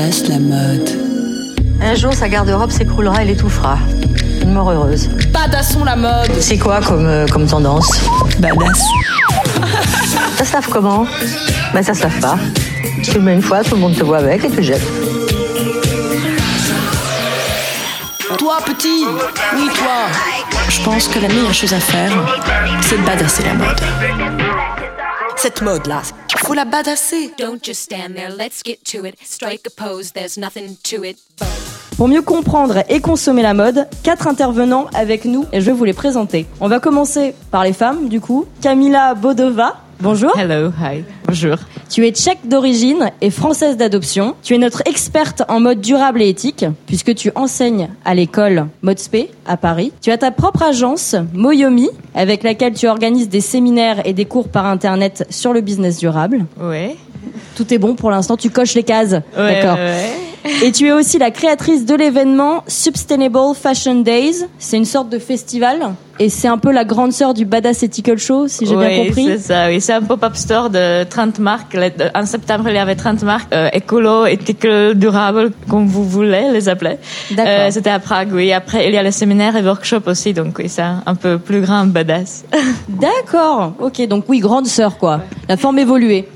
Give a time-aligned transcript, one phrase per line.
[0.00, 0.90] badass la mode.
[1.82, 3.76] Un jour, sa garde-robe s'écroulera et l'étouffera.
[4.40, 5.10] Une mort heureuse.
[5.30, 6.32] Badassons la mode.
[6.40, 8.00] C'est quoi comme, euh, comme tendance?
[8.38, 8.82] Badass.
[10.38, 11.06] Ça se lave comment?
[11.74, 12.38] Ben ça se lave pas.
[13.02, 14.86] Tu le mets une fois, tout le monde te voit avec et tu jettes.
[18.38, 19.04] Toi, petit.
[19.54, 20.08] Oui, toi.
[20.68, 22.12] Je pense que la meilleure chose à faire,
[22.80, 23.80] c'est de badasser la mode.
[25.36, 26.00] Cette mode-là,
[26.42, 27.32] faut la badasser.
[27.38, 29.14] Don't just stand there, let's get to it.
[29.22, 31.18] Strike a pose, there's nothing to it.
[31.96, 35.84] Pour mieux comprendre et consommer la mode, quatre intervenants avec nous et je vais vous
[35.84, 36.46] les présenter.
[36.60, 38.46] On va commencer par les femmes, du coup.
[38.62, 39.76] Camila Bodova.
[40.02, 40.32] Bonjour.
[40.38, 41.56] Hello, hi, bonjour.
[41.90, 44.34] Tu es tchèque d'origine et française d'adoption.
[44.42, 49.14] Tu es notre experte en mode durable et éthique, puisque tu enseignes à l'école Modesp
[49.44, 49.92] à Paris.
[50.00, 54.48] Tu as ta propre agence, Moyomi, avec laquelle tu organises des séminaires et des cours
[54.48, 56.46] par Internet sur le business durable.
[56.58, 56.96] Ouais.
[57.56, 59.12] Tout est bon pour l'instant, tu coches les cases.
[59.12, 59.76] Ouais, D'accord.
[59.76, 60.12] ouais,
[60.64, 64.46] Et tu es aussi la créatrice de l'événement Sustainable Fashion Days.
[64.58, 65.94] C'est une sorte de festival.
[66.18, 69.06] Et c'est un peu la grande sœur du Badass Ethical Show, si j'ai bien Oui,
[69.06, 69.24] compris.
[69.26, 69.80] c'est ça, oui.
[69.80, 71.76] C'est un pop-up store de 30 marques.
[72.14, 76.68] En septembre, il y avait 30 marques euh, écolo, éthique, durable, comme vous voulez les
[76.68, 76.96] appeler.
[77.30, 77.44] D'accord.
[77.52, 78.52] Euh, C'était à Prague, oui.
[78.52, 81.62] Après, il y a le séminaire et workshop aussi, donc oui, c'est un peu plus
[81.62, 82.44] grand badass.
[82.88, 83.72] D'accord.
[83.78, 85.20] Ok, donc oui, grande sœur, quoi.
[85.48, 86.28] La forme évoluée.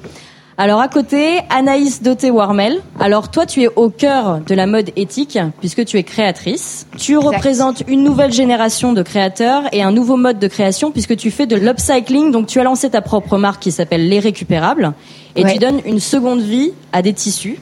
[0.56, 2.80] Alors à côté, Anaïs Doté-Warmel.
[3.00, 6.86] Alors toi, tu es au cœur de la mode éthique puisque tu es créatrice.
[6.96, 11.32] Tu représentes une nouvelle génération de créateurs et un nouveau mode de création puisque tu
[11.32, 12.30] fais de l'upcycling.
[12.30, 14.92] Donc tu as lancé ta propre marque qui s'appelle Les Récupérables
[15.34, 15.52] et Ouais.
[15.54, 17.58] tu donnes une seconde vie à des tissus,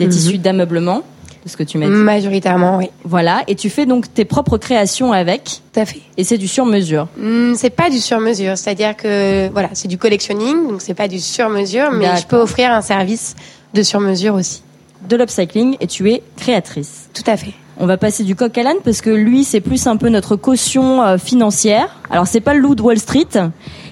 [0.00, 1.02] des tissus d'ameublement,
[1.44, 1.92] de ce que tu m'as dit.
[1.92, 2.88] Majoritairement, oui.
[3.04, 6.00] Voilà, et tu fais donc tes propres créations avec Tout à fait.
[6.16, 7.08] et c'est du sur-mesure.
[7.18, 11.20] Hmm, c'est pas du sur-mesure, c'est-à-dire que voilà, c'est du collectionning, donc c'est pas du
[11.20, 13.34] sur-mesure, mais je peux offrir un service
[13.74, 14.62] de sur-mesure aussi.
[15.08, 17.08] De l'upcycling et tu es créatrice.
[17.12, 17.52] Tout à fait.
[17.78, 20.36] On va passer du coq à l'âne parce que lui, c'est plus un peu notre
[20.36, 21.96] caution euh, financière.
[22.10, 23.26] Alors, c'est pas le loup de Wall Street.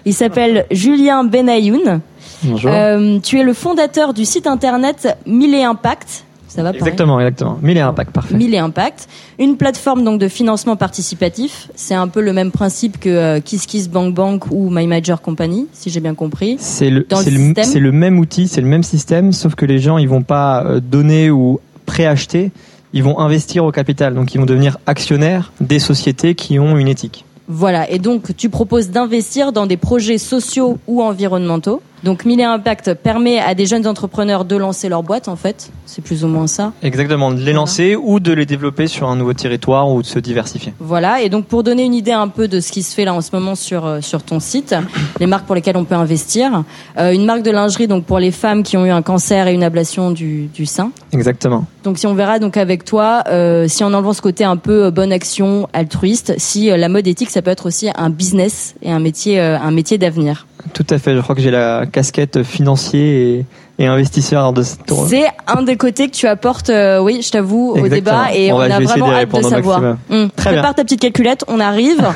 [0.05, 2.01] Il s'appelle Julien Benayoun.
[2.45, 2.71] Bonjour.
[2.73, 6.25] Euh, tu es le fondateur du site internet Mille et Impact.
[6.51, 7.59] Ça va pareil exactement, exactement.
[7.63, 8.35] Mille et impact, parfait.
[8.35, 11.69] Mille et Impact, une plateforme donc de financement participatif.
[11.77, 16.01] C'est un peu le même principe que euh, KissKissBankBank ou My Major Company, si j'ai
[16.01, 16.57] bien compris.
[16.59, 17.31] C'est le, c'est
[17.79, 20.65] le, le même outil, c'est le même système, sauf que les gens, ils vont pas
[20.65, 22.51] euh, donner ou préacheter,
[22.93, 24.15] ils vont investir au capital.
[24.15, 27.25] Donc, ils vont devenir actionnaires des sociétés qui ont une éthique.
[27.53, 31.83] Voilà, et donc tu proposes d'investir dans des projets sociaux ou environnementaux.
[32.03, 35.71] Donc Mille et Impact permet à des jeunes entrepreneurs de lancer leur boîte en fait,
[35.87, 36.73] c'est plus ou moins ça.
[36.83, 40.19] Exactement, de les lancer ou de les développer sur un nouveau territoire ou de se
[40.19, 40.73] diversifier.
[40.79, 43.15] Voilà, et donc pour donner une idée un peu de ce qui se fait là
[43.15, 44.75] en ce moment sur euh, sur ton site,
[45.19, 46.65] les marques pour lesquelles on peut investir,
[46.99, 49.55] euh, une marque de lingerie donc pour les femmes qui ont eu un cancer et
[49.55, 50.93] une ablation du, du sein.
[51.13, 51.65] Exactement.
[51.85, 54.85] Donc si on verra donc avec toi, euh, si en enlevant ce côté un peu
[54.85, 58.75] euh, bonne action altruiste, si euh, la mode éthique ça peut être aussi un business
[58.83, 60.47] et un métier euh, un métier d'avenir.
[60.75, 61.17] Tout à fait.
[61.17, 63.47] Je crois que j'ai la casquette financier et,
[63.85, 65.07] et investisseur de cette tour.
[65.09, 68.57] C'est un des côtés que tu apportes, euh, oui, je t'avoue, au débat et Bon,
[68.57, 69.97] on bah, je a vais essayer vraiment hâte de savoir.
[70.11, 72.07] Hum, Très Prépare ta petite calculette, on arrive.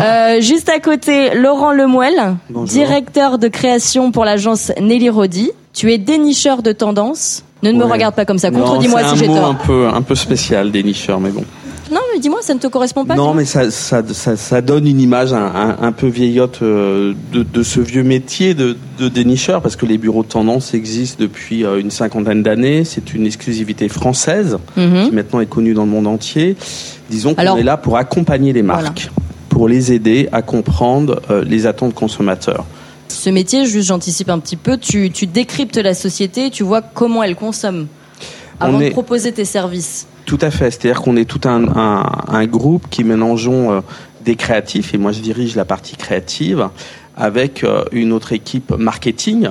[0.00, 2.66] Euh, juste à côté, Laurent Lemuel, Bonjour.
[2.68, 5.50] directeur de création pour l'agence Nelly Rodi.
[5.72, 7.44] Tu es dénicheur de tendance.
[7.62, 8.50] Ne me regarde pas comme ça.
[8.50, 9.46] Contredis-moi c'est si un j'ai mot tort.
[9.50, 11.44] un peu, un peu spécial, dénicheur, mais bon.
[11.90, 13.14] Non, mais dis-moi, ça ne te correspond pas.
[13.16, 17.14] non, mais ça, ça, ça, ça donne une image un, un, un peu vieillotte euh,
[17.32, 21.16] de, de ce vieux métier de, de dénicheur, parce que les bureaux de tendance existent
[21.18, 22.84] depuis euh, une cinquantaine d'années.
[22.84, 25.06] C'est une exclusivité française Mhm.
[25.08, 26.56] qui maintenant est connue dans le monde entier.
[27.08, 29.10] Disons qu'on est là pour accompagner les marques,
[29.48, 32.66] pour les aider à comprendre euh, les attentes consommateurs.
[33.08, 37.22] Ce métier, juste j'anticipe un petit peu, tu, tu décryptes la société, tu vois comment
[37.22, 37.88] elle consomme
[38.60, 40.06] avant de proposer tes services.
[40.26, 40.70] Tout à fait.
[40.70, 43.80] C'est-à-dire qu'on est tout un, un, un groupe qui mélangeons euh,
[44.24, 46.68] des créatifs, et moi je dirige la partie créative,
[47.16, 49.48] avec euh, une autre équipe marketing.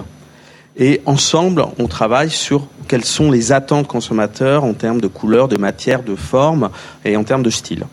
[0.80, 5.58] Et ensemble, on travaille sur quelles sont les attentes consommateurs en termes de couleur, de
[5.58, 6.70] matière, de forme
[7.04, 7.86] et en termes de style.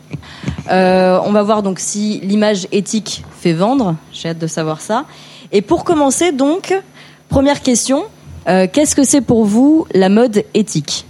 [0.71, 3.95] Euh, on va voir donc si l'image éthique fait vendre.
[4.13, 5.05] J'ai hâte de savoir ça.
[5.55, 6.73] Et pour commencer, donc,
[7.29, 8.03] première question
[8.47, 11.05] euh, qu'est-ce que c'est pour vous la mode éthique?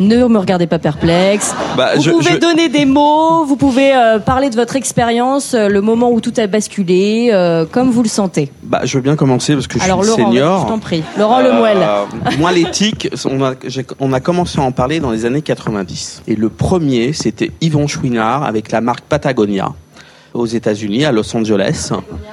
[0.00, 1.52] Ne me regardez pas perplexe.
[1.76, 5.52] Bah, vous je- pouvez je- donner des mots, vous pouvez euh, parler de votre expérience,
[5.52, 8.50] euh, le moment où tout a basculé, euh, comme vous le sentez.
[8.62, 10.62] Bah, je veux bien commencer parce que je Alors suis Laurent, senior.
[10.62, 11.02] je t'en prie.
[11.18, 11.76] Laurent Lemuel.
[12.38, 16.22] Moi, l'éthique, on a, j'ai- on a commencé à en parler dans les années 90.
[16.26, 19.72] Et le premier, c'était Yvon Chouinard avec la marque Patagonia
[20.32, 21.88] aux États-Unis, à Los Angeles.
[21.90, 22.30] Patagonia,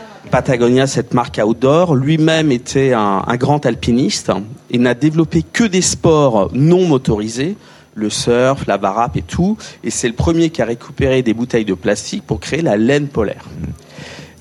[0.88, 4.32] cette marque outdoor, lui-même était un, grand alpiniste
[4.70, 7.56] et n'a développé que des sports non motorisés,
[7.96, 9.58] le surf, la varap et tout.
[9.84, 13.08] Et c'est le premier qui a récupéré des bouteilles de plastique pour créer la laine
[13.08, 13.46] polaire.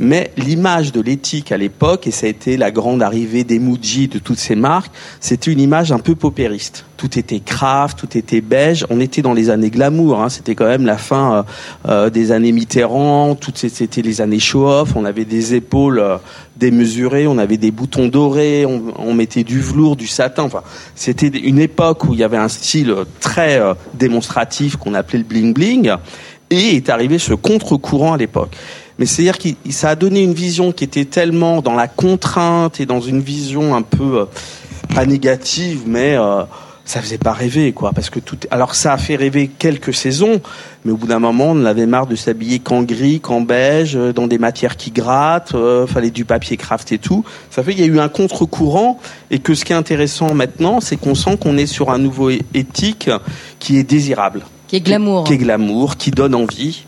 [0.00, 4.08] Mais l'image de l'éthique à l'époque, et ça a été la grande arrivée des Muji,
[4.08, 6.84] de toutes ces marques, c'était une image un peu paupériste.
[6.96, 8.84] Tout était craft, tout était beige.
[8.90, 10.22] On était dans les années glamour.
[10.22, 10.28] Hein.
[10.28, 11.42] C'était quand même la fin euh,
[11.88, 13.34] euh, des années Mitterrand.
[13.34, 14.94] Toutes c'était les années show-off.
[14.96, 16.16] On avait des épaules euh,
[16.58, 20.42] démesurées, on avait des boutons dorés, on, on mettait du velours, du satin.
[20.44, 20.62] Enfin,
[20.94, 25.24] c'était une époque où il y avait un style très euh, démonstratif qu'on appelait le
[25.24, 25.92] bling bling.
[26.50, 28.56] Et est arrivé ce contre-courant à l'époque.
[28.98, 32.86] Mais c'est-à-dire que ça a donné une vision qui était tellement dans la contrainte et
[32.86, 34.24] dans une vision un peu euh,
[34.94, 36.42] pas négative, mais euh,
[36.84, 37.92] ça faisait pas rêver, quoi.
[37.92, 38.38] Parce que tout.
[38.50, 40.40] Alors ça a fait rêver quelques saisons,
[40.84, 44.12] mais au bout d'un moment, on avait marre de s'habiller qu'en gris, qu'en beige, euh,
[44.12, 45.54] dans des matières qui grattent.
[45.54, 47.24] euh, fallait du papier craft et tout.
[47.50, 48.98] Ça fait qu'il y a eu un contre-courant
[49.30, 52.30] et que ce qui est intéressant maintenant, c'est qu'on sent qu'on est sur un nouveau
[52.30, 53.10] éthique
[53.60, 55.24] qui est désirable Qui est glamour.
[55.24, 56.84] qui est glamour, qui donne envie.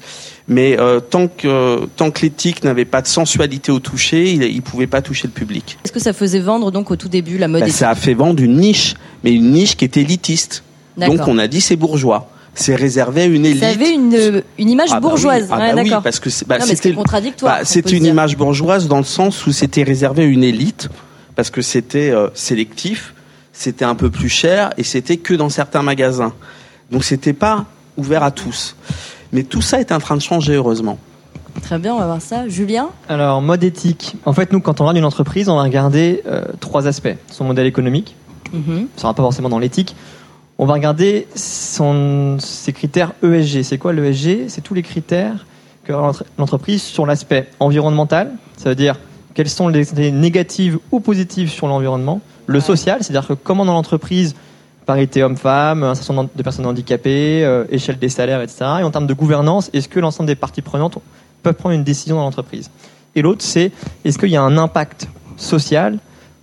[0.52, 4.62] Mais euh, tant que tant que l'éthique n'avait pas de sensualité au toucher, il, il
[4.62, 5.78] pouvait pas toucher le public.
[5.84, 8.14] Est-ce que ça faisait vendre donc au tout début la mode éthique ça a fait
[8.14, 10.64] vendre une niche, mais une niche qui était élitiste.
[10.96, 13.60] Donc on a dit c'est bourgeois, c'est réservé à une élite.
[13.62, 15.42] Ça avait une, euh, une image Ah bah bourgeoise.
[15.44, 16.02] oui, ah Ouais, bah oui, d'accord.
[16.02, 17.58] parce que c'est- bah, non, mais c'était c'est contradictoire.
[17.60, 18.12] bah, c'était une dire.
[18.12, 20.88] image bourgeoise dans le sens où c'était réservé à une élite,
[21.36, 23.14] parce que c'était euh, sélectif,
[23.52, 26.32] c'était un peu plus cher et c'était que dans certains magasins.
[26.90, 28.74] Donc c'était pas ouvert à tous.
[29.32, 30.98] Mais tout ça est en train de changer heureusement.
[31.62, 32.48] Très bien, on va voir ça.
[32.48, 34.16] Julien Alors, mode éthique.
[34.24, 37.16] En fait, nous, quand on regarde une entreprise, on va regarder euh, trois aspects.
[37.30, 38.16] Son modèle économique,
[38.52, 38.86] Mhm.
[38.96, 39.94] ça sera pas forcément dans l'éthique.
[40.58, 43.62] On va regarder son, ses critères ESG.
[43.62, 45.46] C'est quoi l'ESG C'est tous les critères
[45.84, 48.96] que l'entre- l'entreprise sur l'aspect environnemental, ça veut dire
[49.34, 52.20] quelles sont les les négatives ou positives sur l'environnement.
[52.46, 54.34] Le social, c'est-à-dire que comment dans l'entreprise,
[54.86, 58.64] parité homme-femme, insertion de personnes handicapées, euh, échelle des salaires, etc.
[58.80, 60.98] Et en termes de gouvernance, est-ce que l'ensemble des parties prenantes
[61.42, 62.70] peuvent prendre une décision dans l'entreprise?
[63.14, 63.72] Et l'autre, c'est
[64.04, 65.98] est-ce qu'il y a un impact social,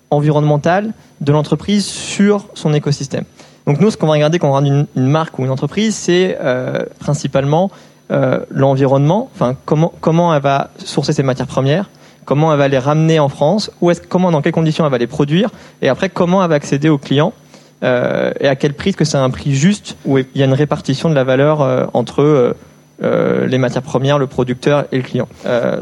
[0.10, 3.26] environnemental de l'entreprise sur son écosystème?
[3.66, 6.38] Donc nous, ce qu'on va regarder quand on regarde une, marque ou une entreprise, c'est
[6.40, 7.70] euh, principalement
[8.12, 11.90] euh, l'environnement, enfin comment comment elle va sourcer ses matières premières,
[12.24, 13.70] comment elle va les ramener en France,
[14.08, 15.50] comment dans quelles conditions elle va les produire,
[15.82, 17.34] et après comment elle va accéder aux clients?
[17.84, 20.46] Euh, et à quel prix Est-ce que c'est un prix juste où il y a
[20.46, 22.56] une répartition de la valeur euh, entre
[23.04, 25.28] euh, les matières premières, le producteur et le client?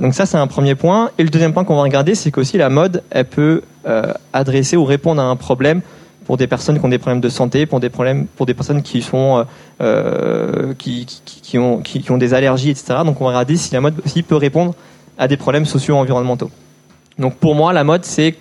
[0.01, 1.11] Donc ça c'est un premier point.
[1.17, 3.61] Et le deuxième point qu'on va regarder, c'est qu'aussi la mode, elle peut
[4.33, 5.81] adresser ou répondre à un problème
[6.25, 8.81] pour des personnes qui ont des problèmes de santé, pour des problèmes, pour des personnes
[8.81, 9.45] qui sont
[10.77, 12.99] qui, ont qui, ont des allergies, etc.
[13.05, 14.73] Donc on va regarder si la mode aussi peut répondre
[15.17, 16.49] à des problèmes socio-environnementaux.
[17.19, 18.35] Donc pour moi, la mode, c'est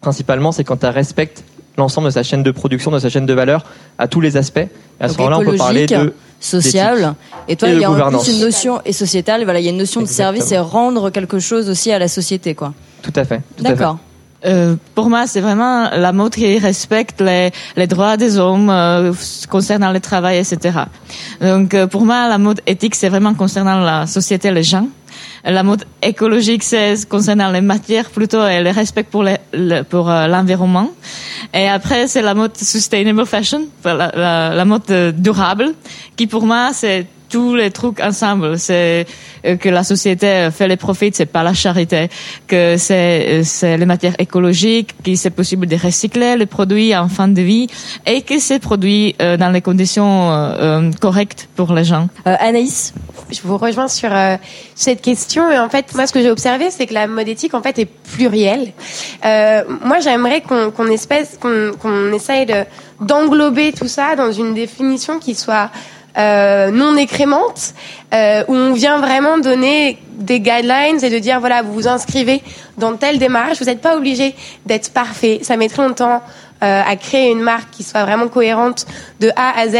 [0.00, 1.44] principalement c'est quand elle respecte
[1.76, 3.64] l'ensemble de sa chaîne de production, de sa chaîne de valeur,
[3.98, 4.58] à tous les aspects.
[4.58, 4.70] Et
[5.00, 7.14] à ce moment-là, on peut parler de Social.
[7.46, 9.44] Et toi, Et il y a en plus une notion et sociétale.
[9.44, 12.08] Voilà, il y a une notion de service et rendre quelque chose aussi à la
[12.08, 12.74] société, quoi.
[13.02, 13.42] tout à fait.
[13.56, 13.74] tout à fait.
[13.74, 13.98] D'accord.
[14.44, 19.12] Euh, pour moi, c'est vraiment la mode qui respecte les, les droits des hommes euh,
[19.48, 20.80] concernant le travail, etc.
[21.40, 24.88] Donc, euh, pour moi, la mode éthique, c'est vraiment concernant la société, les gens.
[25.44, 29.24] La mode écologique, c'est concernant les matières plutôt et le respect pour
[29.90, 30.90] pour euh, l'environnement.
[31.52, 35.74] Et après, c'est la mode sustainable fashion, la mode euh, durable,
[36.16, 38.58] qui pour moi, c'est tous les trucs ensemble.
[38.58, 39.06] C'est
[39.46, 42.02] euh, que la société fait les profits, c'est pas la charité.
[42.46, 47.08] Que c'est euh, c'est les matières écologiques, que c'est possible de recycler les produits en
[47.08, 47.66] fin de vie
[48.06, 50.12] et que c'est produit euh, dans les conditions
[51.00, 52.08] correctes pour les gens.
[52.26, 52.92] Euh, Anaïs,
[53.30, 54.36] Je vous rejoins sur euh,
[54.74, 57.54] cette question et en fait moi ce que j'ai observé c'est que la mode éthique
[57.54, 58.72] en fait est plurielle.
[59.24, 62.64] Euh, moi j'aimerais qu'on qu'on espèce qu'on qu'on essaye de
[63.00, 65.70] d'englober tout ça dans une définition qui soit
[66.18, 67.74] euh, non écrémente
[68.12, 72.42] euh, où on vient vraiment donner des guidelines et de dire voilà vous vous inscrivez
[72.76, 74.34] dans telle démarche vous n'êtes pas obligé
[74.66, 76.22] d'être parfait ça mettrait longtemps
[76.62, 78.86] euh, à créer une marque qui soit vraiment cohérente
[79.18, 79.78] de A à Z,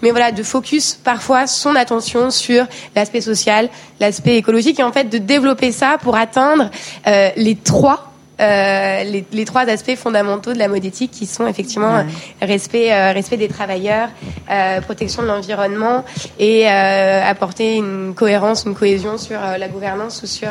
[0.00, 2.64] mais voilà, de focus parfois son attention sur
[2.96, 3.68] l'aspect social,
[4.00, 6.70] l'aspect écologique, et en fait de développer ça pour atteindre
[7.06, 8.13] euh, les trois.
[8.40, 12.06] Euh, les, les trois aspects fondamentaux de la mode éthique qui sont effectivement Ouais.
[12.46, 14.08] respect euh, respect des travailleurs,
[14.50, 16.04] euh, protection de l'environnement
[16.38, 20.50] et euh, apporter une cohérence, une cohésion sur la gouvernance ou sur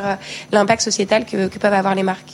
[0.51, 2.33] l'impact sociétal que, que peuvent avoir les marques.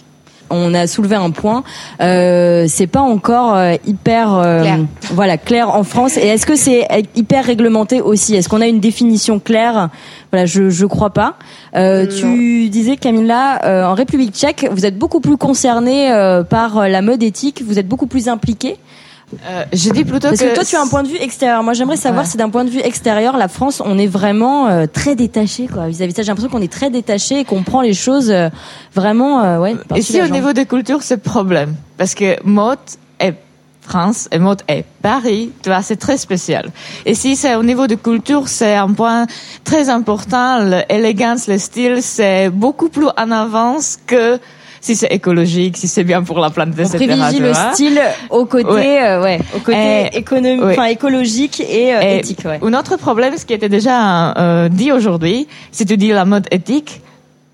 [0.50, 1.64] On a soulevé un point.
[2.02, 4.80] Euh, c'est pas encore euh, hyper euh, Clair.
[5.14, 6.18] voilà clair en France.
[6.18, 8.36] Et est-ce que c'est hyper réglementé aussi?
[8.36, 9.90] Est-ce qu'on a une définition claire?
[10.32, 11.36] Voilà, je je crois pas.
[11.76, 16.88] Euh, tu disais Camilla, euh, en République Tchèque, vous êtes beaucoup plus concerné euh, par
[16.88, 17.64] la mode éthique.
[17.66, 18.78] Vous êtes beaucoup plus impliqué.
[19.48, 21.62] Euh, je dis plutôt Parce que toi, tu as un point de vue extérieur.
[21.64, 22.30] Moi, j'aimerais savoir Ouais.
[22.30, 25.88] si d'un point de vue extérieur, la France, on est vraiment euh, très détaché, quoi.
[25.88, 28.50] Vis-à-vis de ça, j'ai l'impression qu'on est très détaché et qu'on prend les choses euh,
[28.96, 29.76] vraiment, euh, ouais.
[29.96, 30.36] Ici, la au jambe.
[30.36, 31.76] niveau des cultures, c'est problème?
[31.98, 32.80] Parce que mode
[33.20, 33.36] est
[33.82, 36.70] France et mode est Paris, tu vois, c'est très spécial.
[37.06, 39.26] Et si c'est au niveau de culture, c'est un point
[39.64, 40.60] très important.
[40.60, 44.40] L'élégance, le style, c'est beaucoup plus en avance que
[44.82, 46.98] si c'est écologique, si c'est bien pour la planète, On etc.
[46.98, 47.74] privilégie tu le vois.
[47.74, 49.00] style au côté, Ouais.
[49.04, 49.78] euh, ouais, au côté
[50.14, 50.72] Et- économique, ouais.
[50.74, 52.60] enfin écologique et, euh, Et éthique, ouais.
[52.64, 56.48] Un autre problème, ce qui était déjà euh, dit aujourd'hui, si tu dis la mode
[56.52, 57.02] éthique,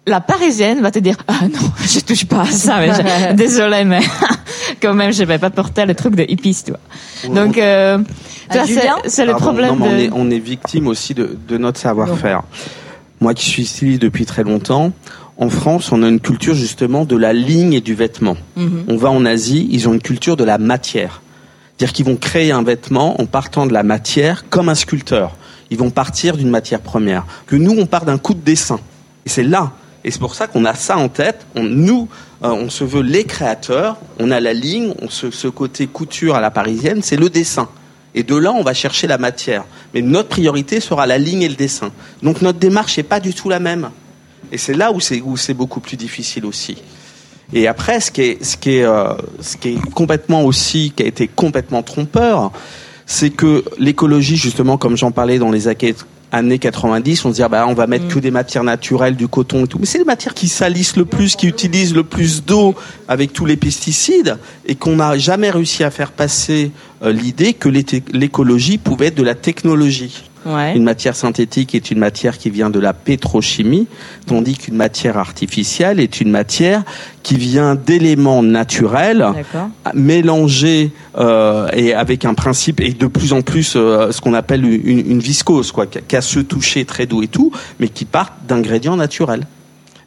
[0.08, 3.84] la parisienne va te dire ah non je touche pas à ça mais je- désolé
[3.86, 4.02] mais
[4.82, 8.06] quand même je vais pas porter le truc de hippies tu vois donc euh, tu
[8.60, 11.36] Ah, vois, c'est- le problème non, mais de on, est, on est victime aussi de,
[11.48, 12.44] de notre savoir-faire.
[13.20, 14.92] Moi qui suis styliste depuis très longtemps,
[15.38, 18.38] en France, on a une culture justement de la ligne et du vêtement.
[18.56, 18.86] Mhm.
[18.88, 21.22] On va en Asie, ils ont une culture de la matière.
[21.78, 25.36] C'est-à-dire qu'ils vont créer un vêtement en partant de la matière comme un sculpteur.
[25.72, 27.26] Ils vont partir d'une matière première.
[27.48, 28.80] Que nous, on part d'un coup de dessin.
[29.26, 29.74] Et c'est là.
[30.06, 31.46] Et c'est pour ça qu'on a ça en tête.
[31.56, 32.08] On, nous,
[32.44, 33.98] euh, on se veut les créateurs.
[34.20, 37.68] On a la ligne, on se, ce côté couture à la parisienne, c'est le dessin.
[38.14, 39.66] Et de là, on va chercher la matière.
[39.94, 41.92] Mais notre priorité sera la ligne et le dessin.
[42.24, 43.90] Donc notre démarche n'est pas du tout la même.
[44.52, 46.78] Et c'est là où c'est où c'est beaucoup plus difficile aussi.
[47.54, 51.04] Et après, ce qui est ce qui est euh, ce qui est complètement aussi qui
[51.04, 52.52] a été complètement trompeur,
[53.06, 55.68] c'est que l'écologie justement, comme j'en parlais dans les
[56.32, 59.28] années 90, on se dit ah bah on va mettre que des matières naturelles, du
[59.28, 59.78] coton et tout.
[59.80, 62.76] Mais c'est les matières qui salissent le plus, qui utilisent le plus d'eau
[63.08, 66.72] avec tous les pesticides, et qu'on n'a jamais réussi à faire passer
[67.04, 70.24] euh, l'idée que l'écologie pouvait être de la technologie.
[70.46, 70.76] Ouais.
[70.76, 73.88] Une matière synthétique est une matière qui vient de la pétrochimie,
[74.28, 76.84] tandis qu'une matière artificielle est une matière
[77.24, 79.26] qui vient d'éléments naturels
[79.94, 84.66] mélangés euh, et avec un principe et de plus en plus euh, ce qu'on appelle
[84.66, 88.98] une, une viscose, quoi, a ce toucher très doux et tout, mais qui partent d'ingrédients
[88.98, 89.48] naturels.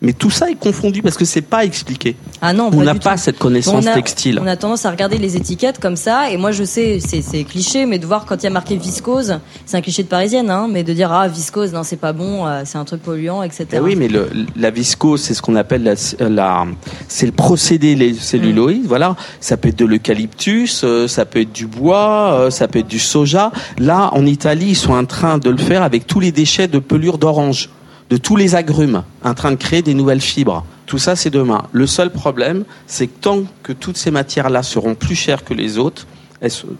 [0.01, 2.15] Mais tout ça est confondu parce que c'est pas expliqué.
[2.41, 3.23] Ah non, On n'a pas tout.
[3.23, 4.39] cette connaissance on a, textile.
[4.41, 7.43] On a tendance à regarder les étiquettes comme ça, et moi je sais, c'est, c'est
[7.45, 10.51] cliché, mais de voir quand il y a marqué viscose, c'est un cliché de parisienne,
[10.51, 13.43] hein, mais de dire ah viscose, non c'est pas bon, euh, c'est un truc polluant,
[13.43, 13.67] etc.
[13.73, 15.95] Eh oui, mais le, la viscose, c'est ce qu'on appelle la,
[16.29, 16.67] la
[17.09, 18.87] c'est le procédé les celluloïdes.
[18.87, 22.79] Voilà, ça peut être de l'eucalyptus, euh, ça peut être du bois, euh, ça peut
[22.79, 23.51] être du soja.
[23.79, 26.79] Là, en Italie, ils sont en train de le faire avec tous les déchets de
[26.79, 27.71] pelure d'orange,
[28.11, 30.65] de tous les agrumes, en train de créer des nouvelles fibres.
[30.87, 31.65] Tout ça, c'est demain.
[31.73, 35.77] Le seul problème, c'est que tant que toutes ces matières-là seront plus chères que les
[35.79, 36.07] autres,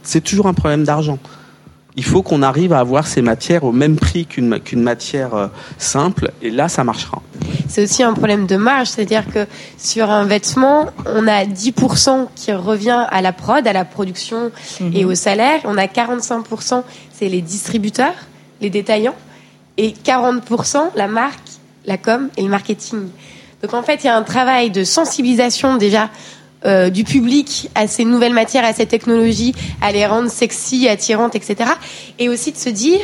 [0.03, 1.19] c'est toujours un problème d'argent.
[1.97, 5.35] Il faut qu'on arrive à avoir ces matières au même prix qu'une ma- qu'une matière
[5.35, 7.21] euh, simple, et là, ça marchera.
[7.69, 12.53] c'est aussi un problème de marge, c'est-à-dire que sur un vêtement, on a 10% qui
[12.53, 14.53] revient à la prod, à la production
[14.95, 15.61] et au salaire.
[15.65, 18.15] On a 45%, c'est les distributeurs,
[18.61, 19.17] les détaillants,
[19.79, 21.39] et 40% la marque,
[21.87, 23.09] la com et le marketing.
[23.63, 26.11] Donc en fait, il y a un travail de sensibilisation déjà
[26.67, 31.35] euh, du public à ces nouvelles matières, à ces technologies, à les rendre sexy, attirantes,
[31.37, 31.71] etc.
[32.19, 33.01] Et aussi de se dire,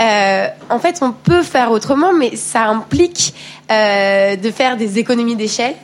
[0.00, 3.34] euh, en fait, on peut faire autrement, mais ça implique
[3.70, 5.74] euh, de faire des économies d'échelle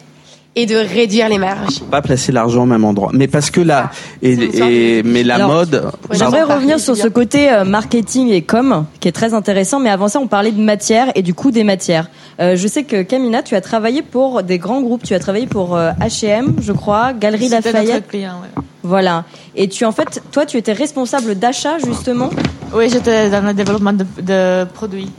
[0.57, 1.81] et de réduire les marges.
[1.91, 3.11] pas placer l'argent au même endroit.
[3.15, 3.91] Mais parce que là,
[4.21, 8.29] et, sorte et- de- mais la Alors, mode, J'aimerais revenir sur ce côté euh, marketing
[8.31, 11.35] et com, qui est très intéressant, mais avant ça, on parlait de matière et du
[11.35, 12.09] coût des matières.
[12.41, 15.47] Euh, je sais que Camina, tu as travaillé pour des grands groupes, tu as travaillé
[15.47, 18.63] pour H&M, je crois, Galerie Lafayette, notre client, ouais.
[18.83, 19.25] voilà.
[19.57, 22.31] Et tu, en fait, toi, tu étais responsable d'achat, justement.
[22.75, 25.11] Oui, j'étais dans le développement de, de produits.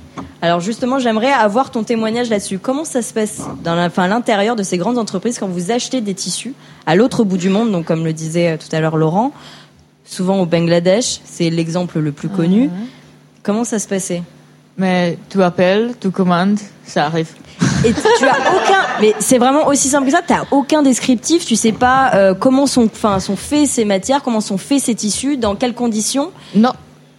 [0.44, 2.58] Alors justement, j'aimerais avoir ton témoignage là-dessus.
[2.58, 5.70] Comment ça se passe dans la- enfin, à l'intérieur de ces grandes entreprises quand vous
[5.70, 6.56] achetez des tissus
[6.88, 9.34] à l'autre bout du monde, donc comme le disait euh, tout à l'heure Laurent,
[10.04, 12.72] souvent au Bangladesh, c'est l'exemple le plus connu.
[13.44, 14.24] Comment ça se passait?
[14.82, 17.30] Mais tu appelles, tu commandes, ça arrive.
[17.86, 20.22] Et tu as aucun, mais c'est vraiment aussi simple que ça.
[20.26, 21.46] T'as aucun descriptif.
[21.46, 24.96] Tu sais pas euh, comment sont, enfin, sont faits ces matières, comment sont faits ces
[24.96, 26.32] tissus, dans quelles conditions?
[26.56, 26.72] Non.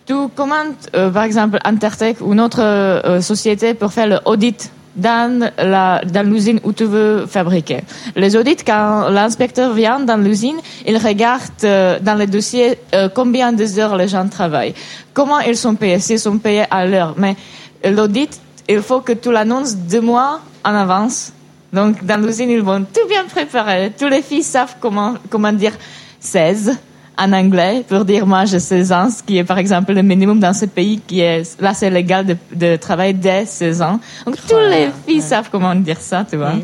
[0.06, 5.50] Tu commandes, euh, par exemple, Intertech ou une autre euh, société pour faire l'audit dans
[5.58, 7.80] la dans l'usine où tu veux fabriquer.
[8.16, 10.56] Les audits, quand l'inspecteur vient dans l'usine,
[10.86, 14.74] il regarde euh, dans les dossiers euh, combien de heures les gens travaillent,
[15.14, 17.14] comment ils sont payés, s'ils sont payés à l'heure.
[17.16, 17.36] Mais
[17.84, 21.32] l'audit, il faut que tu l'annonces deux mois en avance
[21.72, 23.92] Donc, dans l'usine, ils vont tout bien préparer.
[23.98, 25.72] Tous les filles savent comment, comment dire
[26.20, 26.76] 16
[27.18, 30.40] en anglais pour dire moi j'ai 16 ans, ce qui est par exemple le minimum
[30.40, 34.00] dans ce pays qui est là c'est légal de, de travailler dès 16 ans.
[34.26, 36.54] Donc tous les filles savent comment dire ça, tu vois.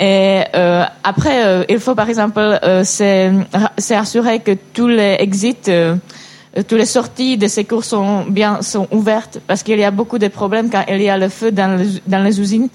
[0.00, 3.32] Et euh, après, euh, il faut par exemple euh, c'est
[3.90, 5.96] assurer que tous les exits, euh,
[6.54, 10.18] toutes les sorties de ces cours sont bien sont ouvertes parce qu'il y a beaucoup
[10.18, 12.68] de problèmes quand il y a le feu dans les, dans les usines.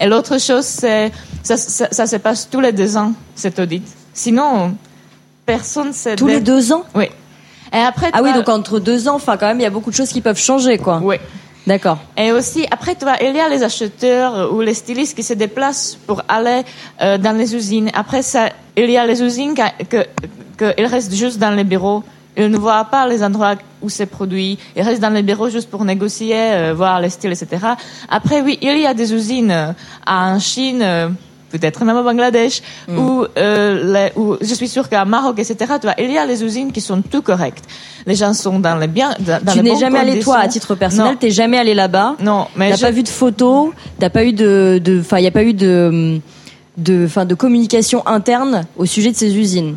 [0.00, 1.10] Et l'autre chose, c'est
[1.42, 3.82] ça, ça, ça se passe tous les deux ans cet audit.
[4.14, 4.76] Sinon,
[5.54, 5.92] personne.
[6.16, 7.06] Tous les deux ans Oui.
[7.72, 9.90] Et après, Ah oui, donc entre deux ans, enfin quand même, il y a beaucoup
[9.90, 11.00] de choses qui peuvent changer, quoi.
[11.02, 11.16] Oui.
[11.66, 11.98] D'accord.
[12.16, 15.34] Et aussi, après, tu vois, il y a les acheteurs ou les stylistes qui se
[15.34, 16.62] déplacent pour aller
[17.00, 17.90] euh, dans les usines.
[17.94, 20.04] Après ça, il y a les usines qui- que,
[20.56, 22.02] que, restent juste dans les bureaux.
[22.36, 24.58] Ils ne voient pas les endroits où c'est produit.
[24.74, 27.48] Ils restent dans les bureaux juste pour négocier, euh, voir les styles, etc.
[28.08, 29.72] Après, oui, il y a des usines euh,
[30.06, 31.08] en Chine, euh,
[31.50, 35.56] peut-être même au Bangladesh, où, euh, les, où je suis sûre qu'à Maroc, etc.
[35.80, 37.64] Tu vois, il y a les usines qui sont tout correctes.
[38.06, 41.16] Les gens sont dans les biens, dans, tu n'es jamais allé toi à titre personnel,
[41.18, 42.16] t'es jamais allé là-bas.
[42.20, 45.24] Non, mais T'as je- pas vu de photos, t'as pas eu de, de, enfin, il
[45.24, 46.18] y a pas eu de,
[46.78, 49.76] de, enfin, de communication interne au sujet de ces usines.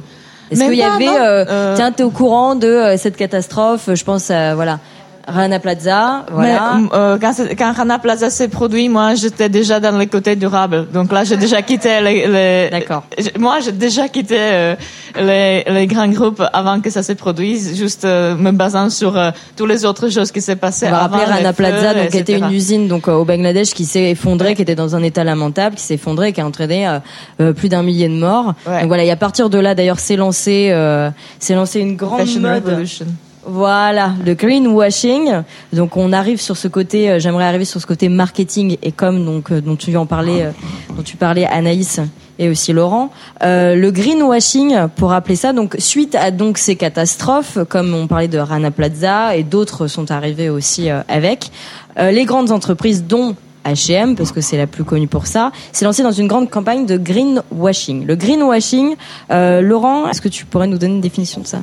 [0.51, 4.03] Est-ce qu'il y avait, euh, Euh, tiens, t'es au courant de euh, cette catastrophe Je
[4.03, 4.79] pense, voilà,
[5.27, 6.73] Rana Plaza, voilà.
[6.81, 10.87] Mais euh, quand, quand Rana Plaza s'est produit, moi j'étais déjà dans le côté durable.
[10.93, 12.27] Donc là, j'ai déjà quitté les.
[12.27, 13.03] les D'accord.
[13.39, 14.75] Moi, j'ai déjà quitté euh,
[15.15, 19.31] les, les grands groupes avant que ça se produise, juste euh, me basant sur euh,
[19.55, 21.15] toutes les autres choses qui s'est passées On va avant.
[21.17, 23.85] rappeler les Rana feux, Plaza, donc qui était une usine donc euh, au Bangladesh qui
[23.85, 26.99] s'est effondrée, qui était dans un état lamentable, qui s'est effondrée, qui a entraîné
[27.39, 28.55] euh, plus d'un millier de morts.
[28.67, 28.79] Ouais.
[28.81, 32.19] Donc voilà, et à partir de là, d'ailleurs, s'est lancé, euh, s'est lancé une grande
[32.19, 32.65] Fashion mode.
[32.65, 33.05] Revolution.
[33.45, 35.41] Voilà, le greenwashing.
[35.73, 39.25] Donc on arrive sur ce côté, euh, j'aimerais arriver sur ce côté marketing et comme
[39.25, 40.51] donc euh, dont tu en parlais, euh,
[40.95, 41.99] dont tu parlais Anaïs
[42.39, 43.11] et aussi Laurent.
[43.41, 48.39] Le greenwashing, pour appeler ça, donc suite à donc ces catastrophes, comme on parlait de
[48.39, 51.51] Rana Plaza et d'autres sont arrivés aussi avec,
[51.99, 53.35] les grandes entreprises dont
[53.65, 56.85] H&M, parce que c'est la plus connue pour ça, s'est lancée dans une grande campagne
[56.85, 58.05] de greenwashing.
[58.05, 58.95] Le greenwashing,
[59.31, 61.61] euh, Laurent, est-ce que tu pourrais nous donner une définition de ça?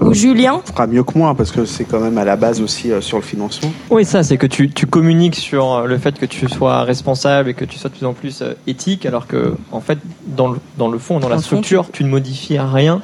[0.00, 0.60] Ou Julien?
[0.64, 3.16] Fera mieux que moi parce que c'est quand même à la base aussi euh, sur
[3.18, 3.70] le financement.
[3.90, 7.50] Oui, ça, c'est que tu, tu communiques sur euh, le fait que tu sois responsable
[7.50, 10.48] et que tu sois de plus en plus euh, éthique, alors que, en fait, dans
[10.48, 13.00] le, dans le fond, dans la fond, structure, tu ne modifies rien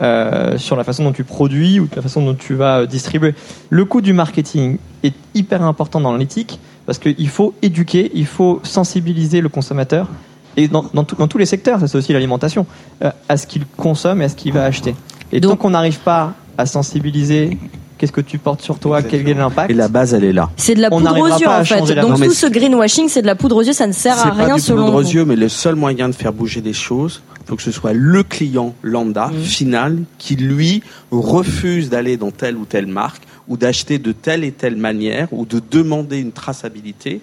[0.00, 3.34] euh, sur la façon dont tu produis ou la façon dont tu vas euh, distribuer.
[3.68, 8.60] Le coût du marketing est hyper important dans l'éthique parce qu'il faut éduquer, il faut
[8.62, 10.08] sensibiliser le consommateur
[10.56, 12.64] et dans, dans, tout- dans tous les secteurs, ça c'est aussi l'alimentation,
[13.04, 14.94] euh, à ce qu'il consomme et à ce qu'il va acheter.
[15.30, 17.58] Et Donc- tant qu'on n'arrive pas à sensibiliser
[17.98, 20.48] qu'est-ce que tu portes sur toi, quel est l'impact, Et la base, elle est là.
[20.56, 21.94] C'est de la On poudre aux yeux pas en fait.
[22.00, 24.30] Donc tout ce greenwashing, c'est de la poudre aux yeux, ça ne sert C'est à
[24.30, 26.72] pas rien du selon poudre aux yeux, mais le seul moyen de faire bouger les
[26.72, 29.42] choses, il faut que ce soit le client lambda, Mhm.
[29.42, 34.52] final, qui lui refuse d'aller dans telle ou telle marque, ou d'acheter de telle et
[34.52, 37.20] telle manière, ou de demander une traçabilité.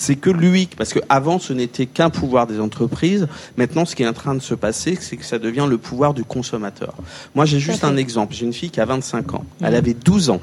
[0.00, 3.26] C'est que lui, parce que avant ce n'était qu'un pouvoir des entreprises.
[3.56, 6.14] Maintenant, ce qui est en train de se passer, c'est que ça devient le pouvoir
[6.14, 6.94] du consommateur.
[7.34, 8.32] Moi, j'ai juste un exemple.
[8.34, 9.44] J'ai une fille qui a 25 ans.
[9.60, 10.40] Elle avait 12 ans.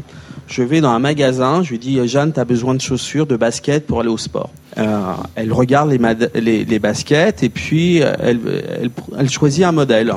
[0.47, 3.37] Je vais dans un magasin, je lui dis Jeanne, tu as besoin de chaussures, de
[3.37, 4.49] baskets pour aller au sport.
[4.77, 4.99] Euh,
[5.35, 8.39] elle regarde les, mad- les, les baskets et puis euh, elle,
[8.81, 10.11] elle, elle choisit un modèle.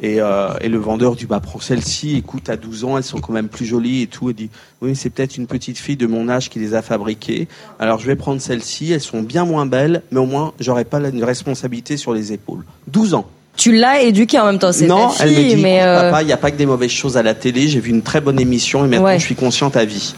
[0.00, 3.18] Et, euh, et le vendeur dit bah prends celle-ci, écoute à 12 ans elles sont
[3.18, 4.28] quand même plus jolies et tout.
[4.30, 7.48] Elle dit oui c'est peut-être une petite fille de mon âge qui les a fabriquées.
[7.80, 11.00] Alors je vais prendre celle-ci, elles sont bien moins belles, mais au moins j'aurai pas
[11.00, 12.62] la une responsabilité sur les épaules.
[12.86, 13.26] 12 ans.
[13.56, 16.22] Tu l'as éduqué en même temps, c'est Non, ta elle me dit, mais euh, papa,
[16.22, 17.66] il n'y a pas que des mauvaises choses à la télé.
[17.66, 19.18] J'ai vu une très bonne émission et maintenant Ouais.
[19.18, 20.14] je suis consciente à vie.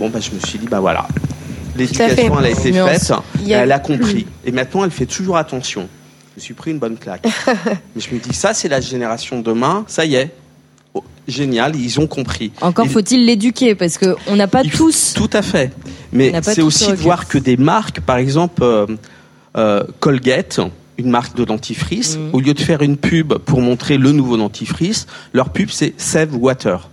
[0.00, 1.06] Bon, bah, je me suis dit, bah voilà.
[1.76, 4.26] L'éducation, elle a été faite, a- elle a compris.
[4.44, 5.88] Et maintenant, elle fait toujours attention.
[6.34, 7.24] Je me suis pris une bonne claque.
[7.94, 9.84] Mais je me dis, ça, c'est la génération de demain.
[9.86, 10.30] Ça y est.
[10.94, 12.52] Oh, génial, ils ont compris.
[12.60, 15.12] encore faut-il l'éduquer parce que on n'a pas il tous.
[15.14, 15.72] Tout à fait.
[16.12, 18.86] Mais c'est aussi de voir que des marques, par exemple euh,
[19.56, 20.60] euh, Colgate,
[20.98, 22.30] une marque de dentifrice, Mhm.
[22.32, 26.36] au lieu de faire une pub pour montrer le nouveau dentifrice, leur pub c'est Save
[26.36, 26.88] Water,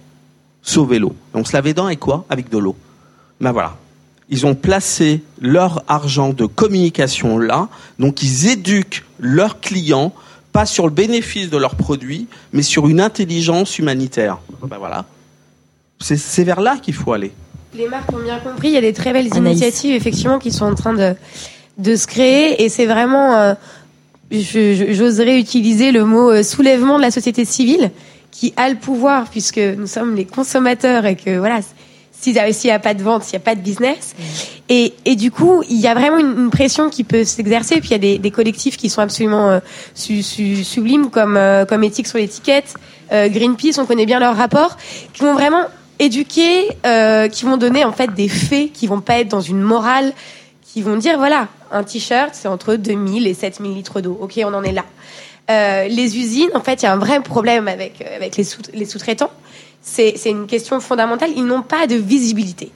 [0.64, 1.16] sauver l'eau.
[1.36, 2.26] On se lave les dents avec quoi?
[2.30, 2.76] Avec de l'eau.
[3.40, 3.78] Ben voilà.
[4.32, 10.14] Ils ont placé leur argent de communication là, donc ils éduquent leurs clients
[10.52, 14.40] pas sur le bénéfice de leurs produits, mais sur une intelligence humanitaire.
[14.64, 15.06] Ben voilà.
[16.00, 17.32] C'est vers là qu'il faut aller.
[17.74, 18.70] Les marques ont bien compris.
[18.70, 19.60] Il y a des très belles Anaïs.
[19.60, 21.16] initiatives effectivement qui sont en train de
[21.78, 23.54] de se créer et c'est vraiment, euh,
[24.32, 27.92] j'oserais utiliser le mot euh, soulèvement de la société civile
[28.30, 31.60] qui a le pouvoir puisque nous sommes les consommateurs et que voilà,
[32.22, 34.16] s'il n'y a, pas de vente, s'il n'y a pas de business.
[34.70, 37.80] Et, et du coup, il y a vraiment une, une pression qui peut s'exercer.
[37.80, 39.60] Puis il y a des, des collectifs qui sont absolument euh,
[39.96, 42.76] su- su- sublimes, comme, euh, comme Éthique sur l'étiquette,
[43.12, 44.78] euh, Greenpeace, on connaît bien leur rapport,
[45.14, 45.64] qui vont vraiment
[46.00, 49.62] éduquer, euh, qui vont donner en fait des faits, qui vont pas être dans une
[49.62, 50.14] morale,
[50.74, 54.18] qui vont dire voilà, un t-shirt c'est entre 2000 et 7000 litres d'eau.
[54.22, 54.86] Ok, on en est là.
[55.50, 58.44] Euh, les usines, en fait, il y a un vrai problème avec euh, avec les
[58.46, 59.32] sous les sous-traitants.
[59.82, 61.32] C'est une question fondamentale.
[61.36, 62.72] Ils n'ont pas de visibilité.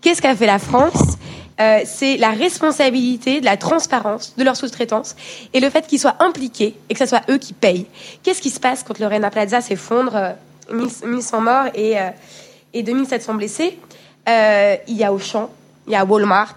[0.00, 1.16] Qu'est-ce qu'a fait la France?
[1.60, 5.16] Euh, C'est la responsabilité de la transparence de leur sous-traitance
[5.52, 7.86] et le fait qu'ils soient impliqués et que ce soit eux qui payent.
[8.22, 10.32] Qu'est-ce qui se passe quand le Rena Plaza s'effondre, euh,
[10.72, 12.10] 1000 1100 morts et euh,
[12.74, 13.78] et 2700 blessés?
[14.28, 15.50] Euh, Il y a Auchan,
[15.86, 16.56] il y a Walmart,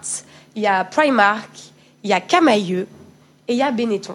[0.54, 1.50] il y a Primark,
[2.04, 2.86] il y a Camailleux
[3.48, 4.14] et il y a Benetton.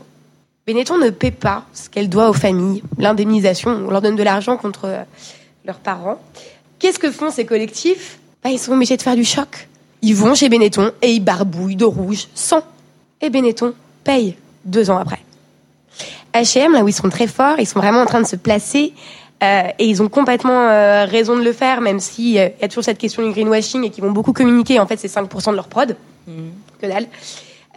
[0.66, 3.72] Benetton ne paie pas ce qu'elle doit aux familles, l'indemnisation.
[3.72, 5.04] On leur donne de l'argent contre euh,
[5.68, 6.20] leurs parents.
[6.80, 8.20] Qu'est-ce que font ces collectifs?
[8.44, 9.68] Bah, Ils sont obligés de faire du choc.
[10.02, 12.64] Ils vont chez Benetton et ils barbouillent de rouge sans.
[13.22, 15.20] Et Benetton paye deux ans après.
[16.34, 18.94] H&M, là où ils sont très forts, ils sont vraiment en train de se placer
[19.44, 22.84] euh, et ils ont complètement euh, raison de le faire, même s'il y a toujours
[22.84, 24.80] cette question du greenwashing et qu'ils vont beaucoup communiquer.
[24.80, 25.96] En fait, c'est 5% de leur prod.
[26.80, 27.08] Que dalle.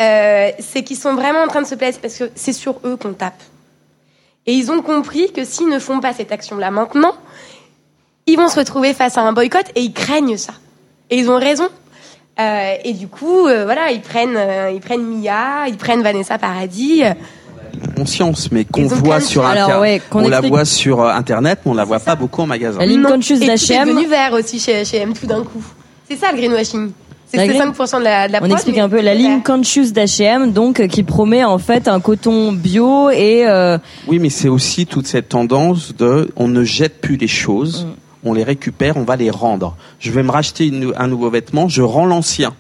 [0.01, 2.97] Euh, c'est qu'ils sont vraiment en train de se placer parce que c'est sur eux
[2.97, 3.41] qu'on tape.
[4.47, 7.15] Et ils ont compris que s'ils ne font pas cette action-là maintenant,
[8.27, 10.53] ils vont se retrouver face à un boycott et ils craignent ça.
[11.11, 11.69] Et ils ont raison.
[12.39, 16.39] Euh, et du coup, euh, voilà, ils prennent, euh, ils prennent Mia, ils prennent Vanessa
[16.39, 17.03] Paradis.
[17.05, 17.13] euh,
[17.97, 19.51] conscience, mais qu'on voit sur choses.
[19.53, 22.43] Inter- Alors, ouais, qu'on on la voit sur internet, mais on la voit pas beaucoup
[22.43, 22.79] en magasin.
[22.79, 22.93] La tout
[23.43, 23.89] est d'H&M.
[23.89, 25.63] devenu vert aussi chez H&M tout d'un coup.
[26.09, 26.91] C'est ça le greenwashing.
[27.29, 28.97] C'est La que c'est green- 5% de la, de la On prod, explique un peu
[28.97, 33.79] c'est la ligne conscious d'H&M, donc qui promet en fait un coton bio et euh,
[34.09, 37.87] Oui, mais c'est aussi toute cette tendance de on ne jette plus les choses,
[38.25, 39.77] on les récupère, on va les rendre.
[39.99, 42.55] Je vais me racheter un nouveau vêtement, je rends l'ancien.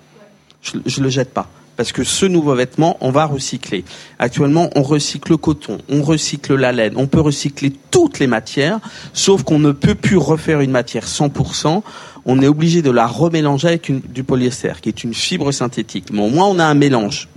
[0.62, 1.48] Je, je le jette pas.
[1.76, 3.84] Parce que ce nouveau vêtement, on va recycler.
[4.18, 8.80] Actuellement, on recycle le coton, on recycle la laine, on peut recycler toutes les matières,
[9.14, 11.82] sauf qu'on ne peut plus refaire une matière 100%.
[12.26, 16.08] On est obligé de la remélanger avec du polyester, qui est une fibre synthétique.
[16.12, 17.28] Mais au moins, on a un mélange.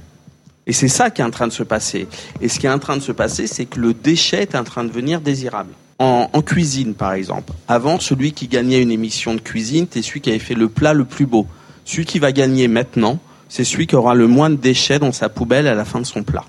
[0.68, 2.08] Et c'est ça qui est en train de se passer.
[2.42, 4.66] Et ce qui est en train de se passer, c'est que le déchet est en
[4.66, 5.72] train de devenir désirable.
[6.00, 7.54] En, cuisine, par exemple.
[7.70, 10.94] Avant, celui qui gagnait une émission de cuisine, c'était celui qui avait fait le plat
[10.94, 11.48] le plus beau.
[11.86, 15.30] Celui qui va gagner maintenant, c'est celui qui aura le moins de déchets dans sa
[15.30, 16.44] poubelle à la fin de son plat.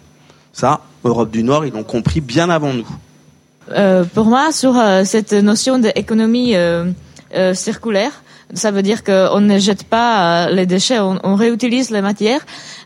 [0.52, 2.88] Ça, Europe du Nord, ils l'ont compris bien avant nous.
[3.70, 6.92] Euh, pour moi, sur euh, cette notion d'économie euh,
[7.54, 8.22] circulaire,
[8.54, 12.40] ça veut dire qu'on ne jette pas euh, les déchets, on, on réutilise les matières.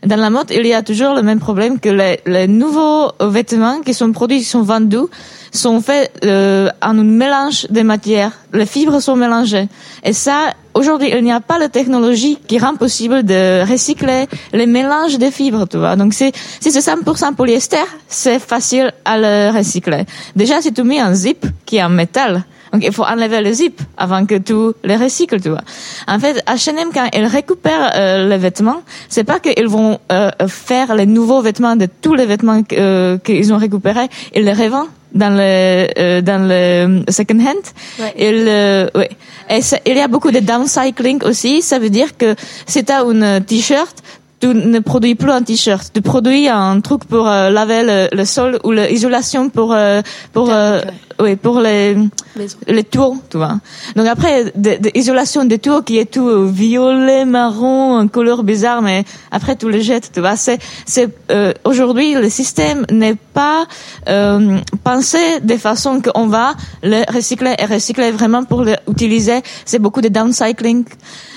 [0.05, 3.81] Dans la mode, il y a toujours le même problème que les, les nouveaux vêtements
[3.81, 5.07] qui sont produits, qui sont vendus,
[5.51, 8.31] sont faits euh, en un mélange des matières.
[8.53, 9.67] Les fibres sont mélangées.
[10.03, 14.65] Et ça, aujourd'hui, il n'y a pas la technologie qui rend possible de recycler les
[14.65, 15.95] mélanges des fibres, tu vois.
[15.95, 17.77] Donc, si c'est 100% polyester,
[18.07, 20.05] c'est facile à le recycler.
[20.35, 23.51] Déjà, si tu mets un zip qui est en métal, donc il faut enlever le
[23.53, 24.53] zip avant que tu
[24.83, 25.61] les recycles, tu vois.
[26.07, 30.93] En fait, H&M, quand ils récupèrent euh, les vêtements, c'est pas qu'ils vont euh, faire
[30.95, 35.31] les nouveaux vêtements de tous les vêtements euh, qu'ils ont récupérés, ils les revendent dans
[35.35, 37.65] le euh, dans le second hand.
[37.99, 38.13] Ouais.
[38.21, 39.09] Euh, ouais.
[39.49, 41.63] Et ça- il y a beaucoup de downcycling aussi.
[41.63, 42.35] Ça veut dire que
[42.67, 43.95] si tu as une t-shirt,
[44.39, 45.91] tu ne produis plus un t-shirt.
[45.93, 50.01] Tu produis un truc pour euh, laver le, le sol ou l'isolation pour euh,
[50.33, 50.81] pour euh,
[51.19, 51.95] oui pour les
[52.35, 52.57] Maison.
[52.67, 53.59] les tours, tu vois.
[53.95, 58.81] Donc après, de, de isolation des tours qui est tout violet, marron, en couleur bizarre,
[58.81, 60.37] mais après tu le jettes, tu vois.
[60.37, 63.65] C'est, c'est euh, aujourd'hui le système n'est pas
[64.07, 69.41] euh, pensé de façon qu'on va le recycler et recycler vraiment pour l'utiliser.
[69.65, 70.85] C'est beaucoup de downcycling.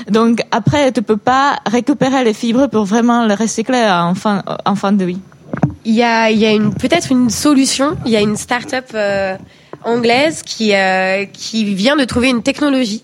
[0.09, 4.76] Donc après, tu peux pas récupérer les fibres pour vraiment le recycler en fin en
[4.76, 5.18] fin de vie.
[5.85, 6.28] Il y a,
[6.78, 7.96] peut-être une solution.
[8.07, 9.37] Il y a une start-up euh,
[9.85, 13.02] anglaise qui, euh, qui vient de trouver une technologie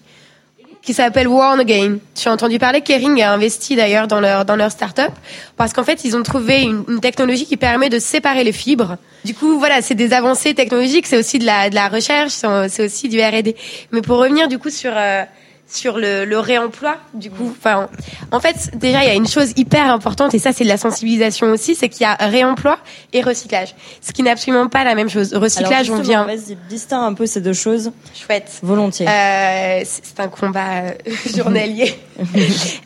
[0.83, 1.99] qui s'appelle Worn Again.
[2.15, 5.13] Tu as entendu parler, Kering a investi d'ailleurs dans leur, dans start-up
[5.57, 8.97] parce qu'en fait, ils ont trouvé une, technologie qui permet de séparer les fibres.
[9.25, 13.09] Du coup, voilà, c'est des avancées technologiques, c'est aussi de la, recherche, c'est c'est aussi
[13.09, 13.55] du R&D.
[13.93, 15.25] Mais pour revenir du coup sur, euh,
[15.71, 17.89] sur le, le réemploi, du coup, enfin,
[18.33, 20.79] en fait, déjà, il y a une chose hyper importante, et ça, c'est de la
[20.79, 22.79] sensibilisation aussi, c'est qu'il y a réemploi
[23.13, 23.75] et recyclage.
[24.01, 25.35] Ce qui n'est absolument pas la même chose.
[25.35, 27.93] Recyclage, Alors, on vient Vas-y, distingue un peu ces deux choses.
[28.15, 28.51] chouette.
[28.63, 29.07] Volontiers.
[29.07, 30.93] Euh, c'est un combat euh,
[31.37, 31.95] journalier.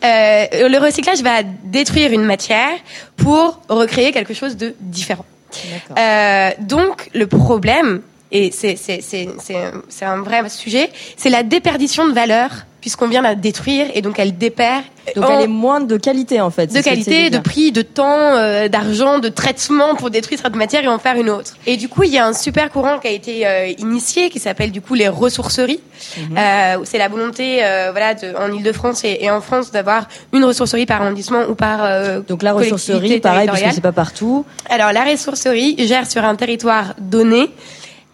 [0.05, 2.71] Euh, le recyclage va détruire une matière
[3.17, 5.25] pour recréer quelque chose de différent.
[5.71, 5.97] D'accord.
[5.99, 13.07] Euh, donc le problème, et c'est un vrai sujet, c'est la déperdition de valeur puisqu'on
[13.07, 14.83] vient la détruire et donc elle déperd.
[15.15, 16.67] Donc en- elle est moins de qualité en fait.
[16.75, 20.89] de qualité, de prix, de temps, euh, d'argent, de traitement pour détruire cette matière et
[20.89, 21.55] en faire une autre.
[21.69, 24.41] Et du coup, il y a un super courant qui a été euh, initié qui
[24.41, 25.79] s'appelle du coup les ressourceries.
[26.19, 26.37] Mhm.
[26.37, 30.45] Euh, c'est la volonté, euh, voilà, de, en Île-de-France et, et en France d'avoir une
[30.45, 34.45] ressourcerie par arrondissement ou par euh, Donc la ressourcerie, pareil, parce que c'est pas partout.
[34.69, 37.49] Alors la ressourcerie gère sur un territoire donné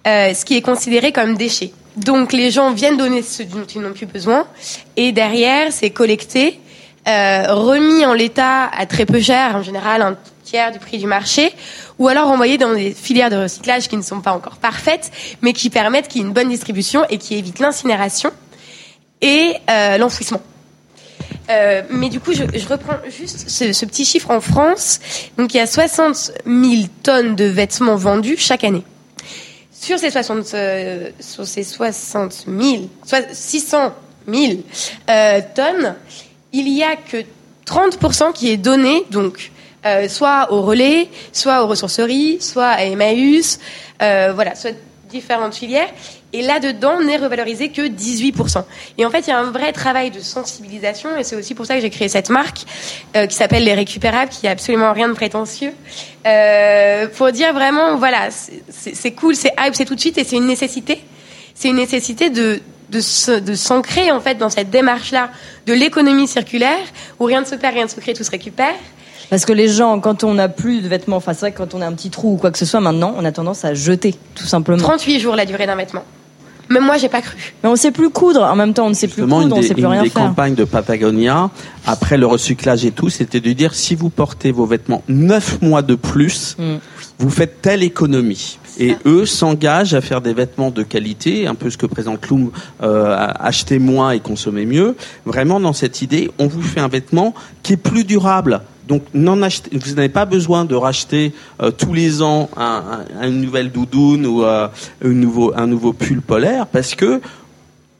[0.08, 1.70] euh, ce qui est considéré comme déchet.
[1.96, 4.46] Donc les gens viennent donner ce dont ils n'ont plus besoin
[4.96, 6.58] et derrière c'est collecté,
[7.06, 11.06] euh, remis en l'état à très peu cher, en général un tiers du prix du
[11.06, 11.52] marché,
[11.98, 15.10] ou alors envoyé dans des filières de recyclage qui ne sont pas encore parfaites,
[15.42, 18.30] mais qui permettent qu'il y ait une bonne distribution et qui évitent l'incinération
[19.20, 20.40] et euh, l'enfouissement.
[21.90, 25.00] Mais du coup, je, je reprends juste ce, ce petit chiffre en France.
[25.38, 28.84] Donc, il y a 60 000 tonnes de vêtements vendus chaque année.
[29.80, 33.94] Sur ces 60, euh, sur ces 60 000, soit 600
[34.26, 34.52] 000
[35.08, 35.94] euh, tonnes,
[36.52, 37.18] il y a que
[37.64, 39.52] 30% qui est donné, donc
[39.86, 43.60] euh, soit au relais, soit aux ressourceries, soit à Emmaüs,
[44.02, 44.74] euh, voilà, soit
[45.08, 45.90] différentes filières.
[46.34, 48.62] Et là-dedans n'est revalorisé que 18%.
[48.98, 51.64] Et en fait, il y a un vrai travail de sensibilisation, et c'est aussi pour
[51.64, 52.58] ça que j'ai créé cette marque
[53.16, 55.72] euh, qui s'appelle Les Récupérables, qui a absolument rien de prétentieux,
[56.26, 60.36] euh, pour dire vraiment, voilà, c'est- cool, c'est hype, c'est tout de suite, et c'est
[60.36, 61.00] une nécessité.
[61.54, 62.60] C'est une nécessité de
[62.90, 63.00] de
[63.54, 65.28] s'ancrer en fait dans cette démarche-là
[65.66, 66.78] de l'économie circulaire
[67.20, 68.72] où rien ne se perd, rien ne se crée, tout se récupère.
[69.28, 71.74] Parce que les gens, quand on n'a plus de vêtements, enfin c'est vrai que quand
[71.74, 73.74] on a un petit trou ou quoi que ce soit maintenant, on a tendance à
[73.74, 74.78] jeter, tout simplement.
[74.82, 76.02] 38 jours la durée d'un vêtement.
[76.70, 77.36] Même moi, j'ai pas cru.
[77.62, 78.42] Mais on sait plus coudre.
[78.42, 80.10] En même temps, on ne sait plus coudre, une on sait plus une rien des
[80.10, 80.22] faire.
[80.22, 81.50] campagnes de Patagonia,
[81.86, 85.82] après le recyclage et tout, c'était de dire si vous portez vos vêtements neuf mois
[85.82, 86.76] de plus, Mm.
[87.18, 88.58] vous faites telle économie.
[88.78, 92.50] Et eux s'engagent à faire des vêtements de qualité, un peu ce que présente Loom,
[92.82, 93.26] euh,
[93.80, 94.94] moins et consommer mieux.
[95.26, 98.60] Vraiment dans cette idée, on vous fait un vêtement qui est plus durable.
[98.88, 102.82] Donc vous n'avez pas besoin de racheter euh, tous les ans un,
[103.20, 104.66] un- une doudoune ou euh,
[105.02, 107.20] un nouveau pull polaire parce que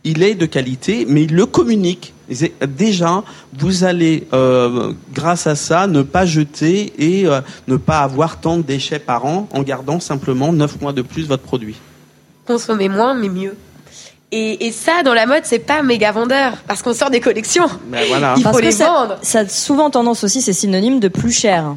[0.05, 2.15] il est de qualité, mais il le communique.
[2.67, 3.23] Déjà,
[3.59, 7.27] vous allez, euh, grâce à ça, ne pas jeter et
[7.67, 11.27] ne pas avoir tant de déchets par an en gardant simplement 9 mois de plus
[11.27, 11.77] votre produit.
[12.47, 13.55] Consommer moins, mais mieux.
[14.31, 17.67] Et, et ça, dans la mode, c'est pas méga vendeur parce qu'on sort des collections.
[17.87, 18.35] Ben voilà.
[18.37, 19.19] Il faut Parce que les ça, vendre.
[19.23, 21.75] ça a souvent tendance aussi, c'est synonyme de plus cher.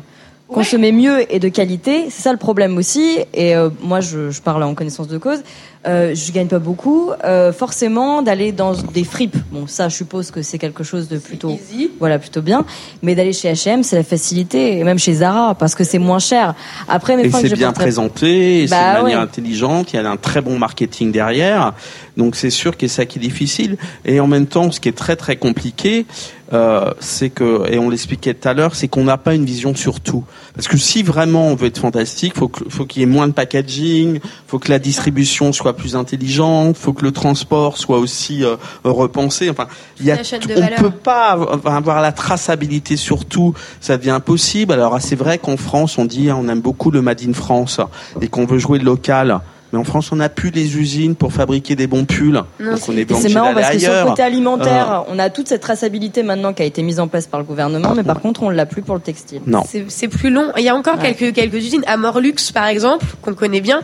[0.54, 3.18] Consommer mieux et de qualité, c'est ça le problème aussi.
[3.34, 5.40] Et euh, moi, je, je parle en connaissance de cause.
[5.88, 7.10] Euh, je gagne pas beaucoup.
[7.24, 9.38] Euh, forcément, d'aller dans des fripes.
[9.52, 11.90] Bon, ça, je suppose que c'est quelque chose de plutôt, Easy.
[12.00, 12.66] voilà, plutôt bien.
[13.02, 16.20] Mais d'aller chez H&M, c'est la facilité, et même chez Zara, parce que c'est moins
[16.20, 16.54] cher.
[16.88, 19.24] Après, mes Et c'est bien porterai- présenté, et c'est Bah de manière ouais.
[19.24, 21.74] intelligente, il y a un très bon marketing derrière.
[22.18, 23.78] Donc c'est sûr que c'est ça qui est difficile.
[24.06, 26.06] Et en même temps, ce qui est très très compliqué,
[26.54, 29.74] euh, c'est que, et on l'expliquait tout à l'heure, c'est qu'on n'a pas une vision
[29.76, 30.24] sur tout.
[30.54, 33.28] Parce que si vraiment on veut être fantastique, faut que, faut qu'il y ait moins
[33.28, 38.44] de packaging, faut que la distribution soit plus intelligente, faut que le transport soit aussi
[38.44, 39.50] euh, repensé.
[39.50, 39.68] Enfin,
[40.00, 41.32] il y a, on peut pas
[41.66, 44.74] avoir la traçabilité sur tout, ça devient impossible.
[44.74, 47.34] Alors ah, c'est vrai qu'en France, on dit ah, on aime beaucoup le Made in
[47.34, 47.80] France
[48.20, 49.40] et qu'on veut jouer local.
[49.72, 52.34] Mais en France, on n'a plus les usines pour fabriquer des bons pulls.
[52.34, 55.30] Non, donc c'est- on est c'est marrant parce que sur le côté alimentaire, on a
[55.30, 58.20] toute cette traçabilité maintenant qui a été mise en place par le gouvernement, mais par
[58.20, 59.42] contre, on l'a plus pour le textile.
[59.48, 59.64] Non.
[59.88, 60.52] C'est plus long.
[60.58, 61.14] Il y a encore Ouais.
[61.14, 61.84] quelques, quelques usines.
[61.88, 63.82] à Morlux, par exemple, qu'on connaît bien.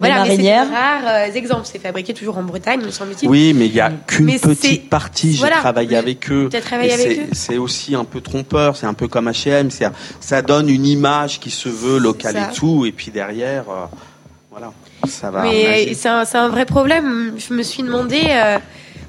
[0.00, 0.66] Voilà, mais c'est des marinières.
[0.70, 1.62] rares euh, exemples.
[1.64, 3.28] C'est fabriqué toujours en Bretagne, me semble-t-il.
[3.28, 5.32] Oui, mais il y a qu'une Mais c'est- petite partie.
[5.32, 5.56] J'ai voilà.
[5.56, 6.48] travaillé avec eux.
[6.52, 8.76] C'est- eux C'est aussi un peu trompeur.
[8.76, 9.70] C'est un peu comme H&M.
[10.20, 13.86] Ça donne une image qui se veut locale et tout, et puis derrière, euh,
[15.06, 15.42] ça va.
[15.42, 17.34] Mais c'est un, c'est un vrai problème.
[17.36, 18.58] Je me suis demandé euh,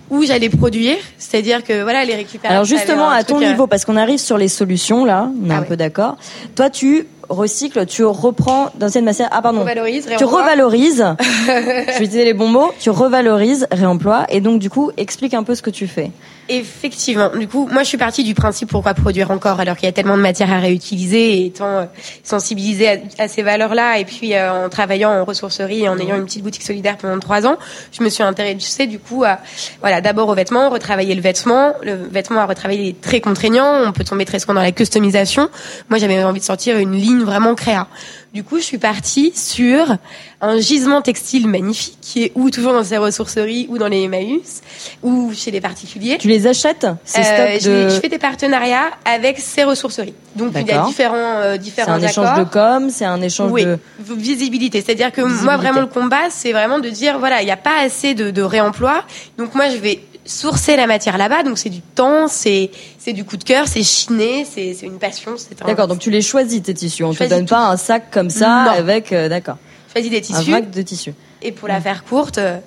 [0.10, 0.98] où j'allais produire.
[1.18, 2.54] C'est-à-dire que voilà, les récupérer.
[2.54, 5.54] Alors justement, à ton euh, niveau, parce qu'on arrive sur les solutions là, on est
[5.54, 5.68] Ah un ouais.
[5.68, 6.18] peu d'accord.
[6.56, 9.30] Toi, tu recycles, tu reprends d'anciennes matières.
[9.32, 9.62] Ah pardon.
[9.62, 11.06] Revalorise, Tu revalorises.
[11.20, 12.72] je vais utiliser les bons mots.
[12.80, 16.12] Tu revalorises, réemploi, et donc du coup, explique un peu ce que tu fais.
[16.52, 17.30] Effectivement.
[17.38, 19.92] Du coup, moi, je suis partie du principe pourquoi produire encore alors qu'il y a
[19.92, 21.86] tellement de matière à réutiliser et étant euh,
[22.24, 26.16] sensibilisée à, à ces valeurs-là et puis euh, en travaillant en ressourcerie et en ayant
[26.16, 27.58] une petite boutique solidaire pendant trois ans,
[27.92, 29.38] je me suis intéressée du coup à,
[29.82, 31.74] voilà, d'abord aux vêtements, retravailler le vêtement.
[31.84, 33.84] Le vêtement à retravailler est très contraignant.
[33.86, 35.50] On peut tomber très souvent dans la customisation.
[35.90, 37.88] Moi, j'avais envie de sortir une ligne ligne vraiment créa.
[38.34, 39.98] Du coup, je suis partie sur
[40.42, 44.62] un gisement textile magnifique qui est ou toujours dans ces ressourceries ou dans les Emmaüs
[45.02, 46.18] ou chez les particuliers.
[46.20, 47.24] Tu les achètes ces Euh,
[47.58, 47.90] stocks je, de...
[47.90, 50.14] je fais des partenariats avec ces ressourceries.
[50.36, 52.46] Donc il y a différents euh, C'est différents un échange accords.
[52.46, 53.80] de com, c'est un échange Oui, de...
[54.16, 54.82] visibilité.
[54.82, 55.46] C'est-à-dire que Visibilité.
[55.46, 58.30] moi, vraiment, le combat, c'est vraiment de dire, voilà, il n'y a pas assez de,
[58.30, 59.04] de réemploi.
[59.40, 60.00] Donc moi, je vais
[60.30, 61.44] sourcer la matière là-bas.
[61.44, 65.00] Donc c'est du temps, c'est c'est du coup de cœur, c'est chiné, c'est c'est une
[65.00, 65.32] passion.
[65.38, 67.04] c'est un- D'accord, donc tu les choisis tes tissus.
[67.04, 67.56] On te donne tout.
[67.56, 68.72] pas un sac comme ça Non.
[68.72, 69.58] avec, euh, d'accord,
[69.92, 70.52] choisis des un tissus.
[70.52, 71.14] vrac de tissus.
[71.42, 72.58] Et pour la faire courte, euh,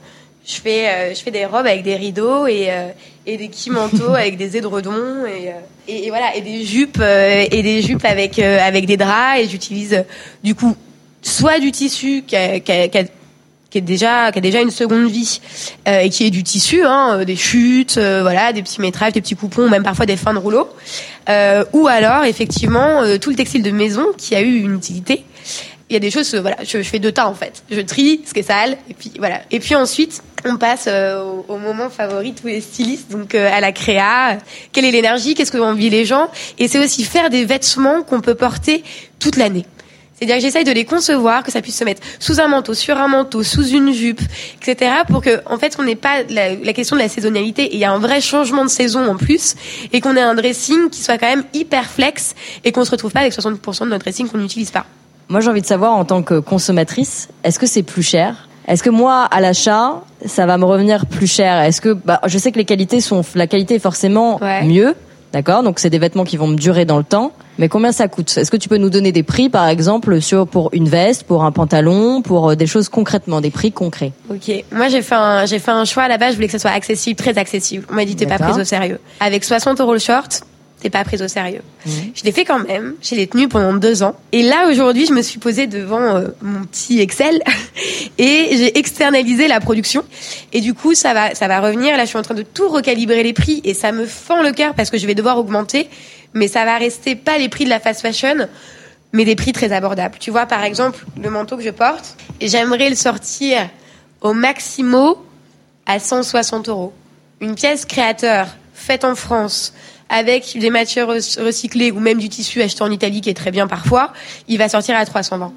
[0.46, 2.88] je fais euh, je fais des robes avec des rideaux et euh,
[3.26, 5.52] et des kimantos avec des édredons et, euh,
[5.86, 9.38] et et voilà et des jupes euh, et des jupes avec euh, avec des draps
[9.40, 10.04] et j'utilise
[10.42, 10.74] du coup
[11.22, 13.04] soit du tissu qui a, qui a- qui a-
[13.72, 15.40] qui est déjà qui a déjà une seconde vie
[15.88, 19.14] euh, et qui est du tissu hein, euh, des chutes euh, voilà des petits métrages
[19.14, 20.68] des petits coupons même parfois des fins de rouleau
[21.30, 25.24] euh, ou alors effectivement euh, tout le textile de maison qui a eu une utilité
[25.90, 27.64] il y a des choses, voilà, je, fais deux tas en fait.
[27.70, 29.42] Je trie ce qui est sale, et puis voilà.
[29.50, 33.34] Et puis ensuite, on passe euh, au, au moment favori de tous les stylistes, donc
[33.34, 34.38] à la créa.
[34.72, 35.34] Quelle est l'énergie?
[35.34, 36.30] Qu'est-ce que envie les gens?
[36.58, 38.82] Et c'est aussi faire des vêtements qu'on peut porter
[39.18, 39.66] toute l'année.
[40.22, 42.96] C'est-à-dire que j'essaye de les concevoir, que ça puisse se mettre sous un manteau, sur
[42.96, 44.20] un manteau, sous une jupe,
[44.62, 44.92] etc.
[45.08, 47.64] Pour que, en fait, on n'ait pas la, la question de la saisonnalité.
[47.64, 49.56] Et il y a un vrai changement de saison en plus,
[49.92, 53.10] et qu'on ait un dressing qui soit quand même hyper flex, et qu'on se retrouve
[53.10, 54.86] pas avec 60% de notre dressing qu'on n'utilise pas.
[55.28, 58.48] Moi, j'ai envie de savoir, en tant que consommatrice, est-ce que c'est plus cher?
[58.68, 61.60] Est-ce que moi, à l'achat, ça va me revenir plus cher?
[61.62, 64.62] Est-ce que, bah, je sais que les qualités sont, la qualité est forcément Ouais.
[64.62, 64.94] mieux,
[65.32, 65.62] d'accord?
[65.62, 67.32] Donc, c'est des vêtements qui vont me durer dans le temps.
[67.58, 68.36] Mais combien ça coûte?
[68.36, 71.44] Est-ce que tu peux nous donner des prix, par exemple, sur pour une veste, pour
[71.44, 74.12] un pantalon, pour euh, des choses concrètement, des prix concrets?
[74.30, 76.52] Ok, moi j'ai fait un j'ai fait un choix à la base, je voulais que
[76.52, 77.84] ça soit accessible, très accessible.
[77.90, 78.98] On m'a dit t'es pas prise au sérieux.
[79.20, 80.42] Avec 60 euros le short,
[80.82, 81.62] t'es pas prise au sérieux.
[81.86, 84.16] Je l'ai fait quand même, je l'ai tenu pendant deux ans.
[84.32, 87.40] Et là aujourd'hui, je me suis posée devant euh, mon petit Excel
[88.18, 90.04] et j'ai externalisé la production.
[90.52, 91.96] Et du coup, ça va ça va revenir.
[91.96, 94.52] Là, je suis en train de tout recalibrer les prix et ça me fend le
[94.52, 95.88] cœur parce que je vais devoir augmenter,
[96.34, 98.48] mais ça va rester pas les prix de la fast fashion
[99.12, 100.16] mais des prix très abordables.
[100.18, 103.68] Tu vois, par exemple, le manteau que je porte, j'aimerais le sortir
[104.22, 105.22] au maximo
[105.84, 106.92] à 160 euros.
[107.40, 109.74] Une pièce créateur faite en France
[110.12, 113.50] avec des matières rec- recyclées ou même du tissu acheté en Italie qui est très
[113.50, 114.12] bien parfois,
[114.46, 115.52] il va sortir à 320.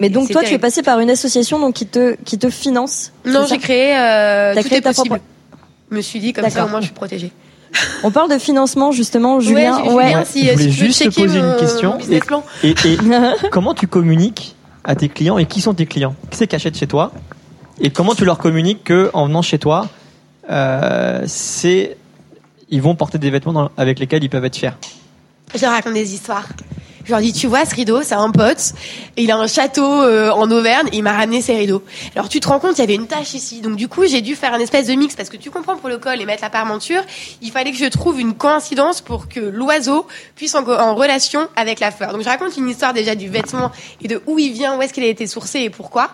[0.00, 3.12] Mais donc, toi, tu es passé par une association donc qui te qui te finance
[3.26, 3.96] Non, j'ai créé.
[3.96, 5.08] Euh, tout créé est ta possible.
[5.16, 5.22] propre-
[5.90, 7.32] Je me suis dit comme ça au moins je suis protégée.
[8.02, 9.76] On parle de financement justement, Julien.
[9.82, 11.98] ouais, Julien, Ouais, si, je euh, voulais si juste te poser mon une question.
[12.62, 12.96] et
[13.50, 16.14] comment tu communiques à tes clients et qui sont tes clients?
[16.30, 17.12] Qui c'est qui achète chez toi?
[17.80, 19.88] Et comment tu leur communiques que en venant chez toi,
[20.50, 21.96] euh, c'est
[22.70, 24.70] ils vont porter des vêtements avec lesquels ils peuvent être fiers.
[25.54, 26.46] Je leur raconte des histoires.
[27.08, 28.74] Je leur dis, tu vois, ce rideau, c'est un pote.
[29.16, 30.90] Il a un château euh, en Auvergne.
[30.92, 31.82] Il m'a ramené ces rideaux.
[32.14, 33.62] Alors, tu te rends compte, il y avait une tache ici.
[33.62, 35.88] Donc, du coup, j'ai dû faire un espèce de mix parce que tu comprends pour
[35.88, 37.00] le col et mettre la parmenture,
[37.40, 41.92] il fallait que je trouve une coïncidence pour que l'oiseau puisse en, relation avec la
[41.92, 42.12] fleur.
[42.12, 44.92] Donc, je raconte une histoire déjà du vêtement et de où il vient, où est-ce
[44.92, 46.10] qu'il a été sourcé et pourquoi.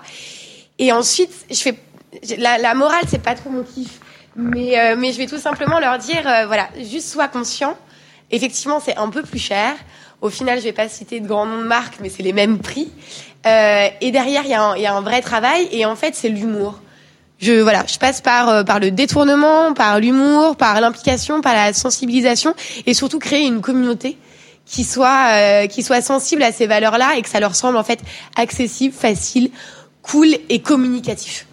[0.79, 1.75] Et ensuite, je fais
[2.39, 3.99] la, la morale, c'est pas trop mon kiff,
[4.37, 7.77] mais euh, mais je vais tout simplement leur dire, euh, voilà, juste sois conscient.
[8.31, 9.75] Effectivement, c'est un peu plus cher.
[10.21, 12.59] Au final, je vais pas citer de grands noms de marques, mais c'est les mêmes
[12.59, 12.91] prix.
[13.47, 15.69] Euh, et derrière, il y, a un- il y a un vrai travail.
[15.71, 16.81] Et en fait, c'est l'humour.
[17.41, 21.73] Je voilà, je passe par euh, par le détournement, par l'humour, par l'implication, par la
[21.75, 22.55] sensibilisation,
[22.87, 24.17] et surtout créer une communauté
[24.65, 27.85] qui soit euh, qui soit sensible à ces valeurs-là et que ça leur semble en
[27.85, 28.01] fait
[28.37, 29.51] accessible, facile,
[30.03, 31.47] cool et communicatif.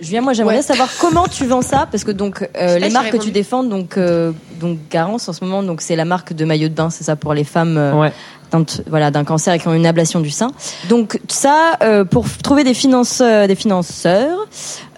[0.00, 0.62] Julien, moi j'aimerais Ouais.
[0.62, 3.96] savoir comment tu vends ça parce que donc euh, les marques que tu défends donc
[3.96, 7.04] euh, donc Garance en ce moment donc c'est la marque de maillot de bain c'est
[7.04, 8.12] ça pour les femmes euh, Ouais.
[8.46, 10.52] atteintes, voilà d'un cancer et qui ont une ablation du sein.
[10.88, 14.38] Donc ça euh, pour trouver des financeurs des financeurs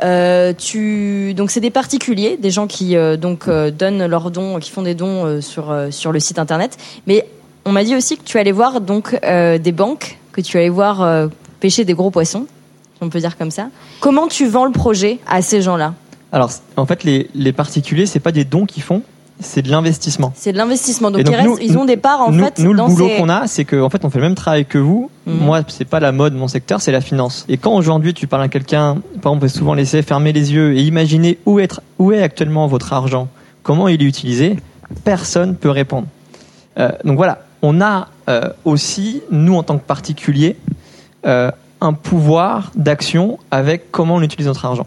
[0.05, 4.59] euh, tu donc c'est des particuliers des gens qui euh, donc euh, donnent leurs dons
[4.59, 7.27] qui font des dons euh, sur euh, sur le site internet mais
[7.65, 10.69] on m'a dit aussi que tu allais voir donc euh, des banques que tu allais
[10.69, 11.27] voir euh,
[11.61, 12.47] pêcher des gros poissons
[13.01, 13.69] si on peut dire comme ça.
[14.01, 15.95] Comment tu vends le projet à ces gens-là
[16.33, 19.01] Alors, en fait, les, les particuliers, c'est pas des dons qu'ils font,
[19.43, 20.35] c'est de l'investissement.
[20.37, 21.11] C'est de l'investissement.
[21.11, 23.09] Donc, ils, restent- nous- ils ont des parts en nous, fait nous, le dans boulot
[23.09, 23.17] ces...
[23.17, 25.11] qu'on a, c'est qu'en fait, on fait le même travail que vous.
[25.27, 25.35] Mhm.
[25.39, 27.47] Moi, c'est pas la mode, mon secteur, c'est la finance.
[27.49, 30.53] Et quand aujourd'hui tu parles à quelqu'un, par exemple, on peut souvent laisser fermer les
[30.53, 33.29] yeux et imaginer où, être, où est actuellement votre argent,
[33.63, 34.57] comment il est utilisé,
[35.05, 36.07] personne peut répondre.
[36.79, 40.57] Euh, donc voilà, on a euh, aussi, nous en tant que particuliers,
[41.25, 44.87] euh, un pouvoir d'action avec comment on utilise notre argent.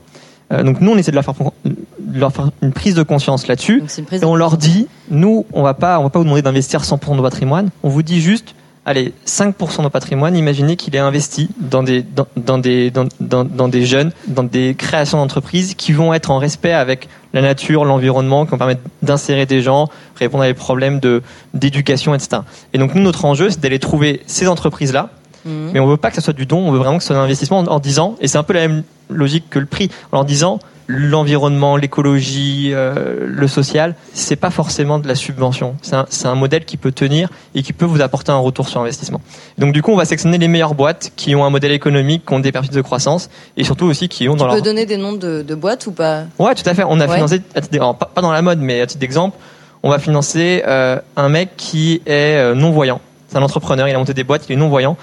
[0.52, 3.48] Euh, donc nous, on essaie de leur faire, de leur faire une prise de conscience
[3.48, 3.84] là-dessus.
[4.12, 7.18] Et on leur dit, nous, on va pas, on va pas vous demander d'investir 100%
[7.18, 7.70] de patrimoine.
[7.84, 12.28] On vous dit juste, allez, 5% de patrimoine, imaginez qu'il est investi dans des, dans,
[12.36, 16.74] dans des, dans, dans, des jeunes, dans des créations d'entreprises qui vont être en respect
[16.74, 21.24] avec la nature, l'environnement, qui vont permettre d'insérer des gens, répondre à des problèmes de,
[21.54, 22.42] d'éducation, etc.
[22.74, 25.10] Et donc, nous, notre enjeu, c'est d'aller trouver ces entreprises-là,
[25.46, 25.72] Mhm.
[25.74, 27.18] mais on veut pas que ça soit du don, on veut vraiment que ce soit
[27.18, 29.90] un investissement en, en disant, et c'est un peu la même logique que le prix,
[30.12, 35.76] en disant, l'environnement, l'écologie, euh, le social, c'est pas forcément de la subvention.
[35.82, 38.68] C'est un, c'est un modèle qui peut tenir et qui peut vous apporter un retour
[38.68, 39.22] sur investissement.
[39.58, 42.34] Donc du coup, on va sélectionner les meilleures boîtes qui ont un modèle économique, qui
[42.34, 44.86] ont des perspectives de croissance et surtout aussi qui ont dans Tu leur peux donner
[44.86, 46.24] des noms de, de boîtes ou pas?
[46.38, 46.84] Ouais, tout à fait.
[46.88, 47.16] On a Ouais.
[47.16, 47.42] financé,
[47.74, 49.38] alors, pas pas dans la mode, mais à titre d'exemple,
[49.84, 53.00] on va financer euh, un mec qui est euh, non-voyant.
[53.30, 54.98] C'est un entrepreneur, il a monté des boîtes, il est non-voyant.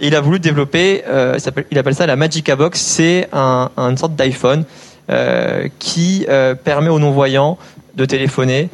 [0.00, 1.38] Et il a voulu développer, euh,
[1.70, 4.64] il, appelle ça la Magica Box, c'est un, un- une sorte d'iPhone
[5.10, 7.58] euh, qui euh, permet aux non-voyants
[7.96, 8.70] de téléphoner,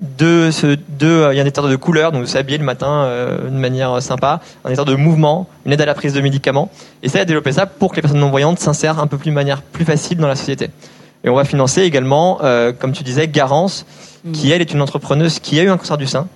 [0.00, 3.06] de se, de, il y a un état de couleur, donc de s'habiller le matin
[3.44, 6.70] de manière sympa, un état de mouvement, une aide à la prise de médicaments.
[7.02, 9.30] Et ça, il a développé ça pour que les personnes non-voyantes s'insèrent un peu plus
[9.30, 10.70] de manière plus facile dans la société.
[11.24, 12.38] Et on va financer également,
[12.78, 13.84] comme tu disais, Garance,
[14.32, 16.28] qui elle est une entrepreneuse qui a eu un cancer du sein.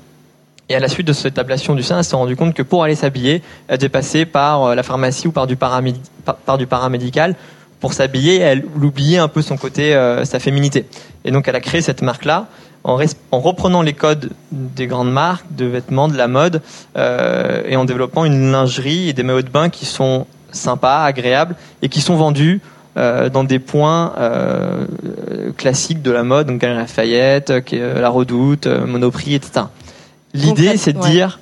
[0.71, 2.85] Et à la suite de cette ablation du sein, elle s'est rendue compte que pour
[2.85, 6.57] aller s'habiller, elle devait passer par euh, la pharmacie ou par du, paramédi- par, par
[6.57, 7.35] du paramédical
[7.81, 8.39] pour s'habiller.
[8.39, 10.87] Elle oubliait un peu son côté, euh, sa féminité.
[11.27, 12.47] Et donc elle a créé cette marque-là
[12.83, 12.99] en,
[13.33, 16.63] reprenant les codes des grandes marques de vêtements, de la mode,
[16.97, 21.57] euh, et en développant une lingerie et des maillots de bain qui sont sympas, agréables
[21.83, 22.61] et qui sont vendus
[22.97, 24.13] dans des points
[25.57, 29.65] classiques de la mode, donc Galerie Lafayette, La Redoute, Monoprix, etc.
[30.35, 31.11] L'idée, c'est de ouais.
[31.11, 31.41] dire,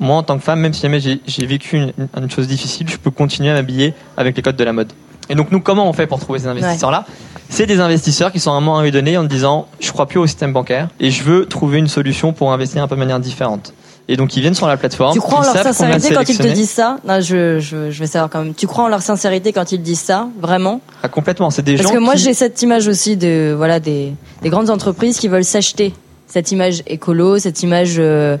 [0.00, 2.96] moi en tant que femme, même si jamais j'ai vécu une, une chose difficile, je
[2.96, 4.92] peux continuer à m'habiller avec les codes de la mode.
[5.28, 7.06] Et donc nous, comment on fait pour trouver ces investisseurs-là?
[7.48, 10.26] C'est des investisseurs qui sont à un moment donné en disant, je crois plus au
[10.26, 13.72] système bancaire et je veux trouver une solution pour investir un peu de manière différente.
[14.08, 15.12] Et donc ils viennent sur la plateforme.
[15.12, 16.98] Tu crois en leur sincérité quand ils te disent ça?
[17.06, 18.52] Non, je, je, je vais savoir quand même.
[18.54, 20.80] Tu crois en leur sincérité quand ils disent ça Vraiment?
[21.04, 23.78] Ah, complètement, c'est des Parce gens que moi qui- j'ai cette image aussi de voilà
[23.78, 24.12] des,
[24.42, 25.94] des grandes entreprises qui veulent s'acheter
[26.32, 28.38] cette image écolo, cette image euh,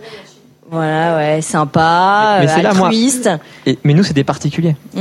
[0.70, 3.28] voilà ouais sympa, Mais- mais euh, là, moi- altruiste.
[3.66, 4.76] Et- mais nous, c'est des particuliers.
[4.94, 5.00] Mmh,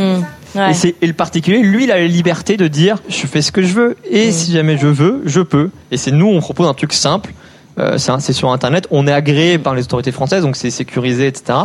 [0.55, 0.71] ouais.
[1.01, 3.73] Et, le particulier, lui, il a la liberté de dire je fais ce que je
[3.73, 4.31] veux et Mm.
[4.33, 5.69] si jamais je veux, je peux.
[5.91, 7.31] Et c'est nous, on propose un truc simple.
[7.79, 8.87] Euh, c'est sur Internet.
[8.91, 11.59] On est agréé par les autorités françaises, donc c'est sécurisé, etc.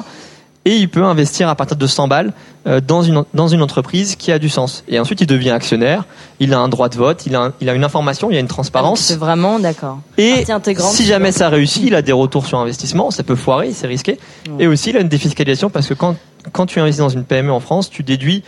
[0.67, 2.33] Et il peut investir à partir de 100 balles
[2.67, 4.83] euh, dans, une, dans une entreprise qui a du sens.
[4.89, 6.05] Et ensuite, il devient actionnaire.
[6.41, 7.25] Il a un droit de vote.
[7.25, 8.31] Il a, un- il a une information.
[8.31, 9.01] Il y a une transparence.
[9.01, 10.01] C'est vraiment d'accord.
[10.19, 10.45] Et
[10.91, 13.11] si jamais ça réussit, il a des retours sur investissement.
[13.13, 14.19] Ça peut foirer, c'est risqué.
[14.49, 14.65] Ouais.
[14.65, 16.17] Et aussi, il a une défiscalisation parce que quand,
[16.53, 18.43] quand tu investis dans une PME en France, tu déduis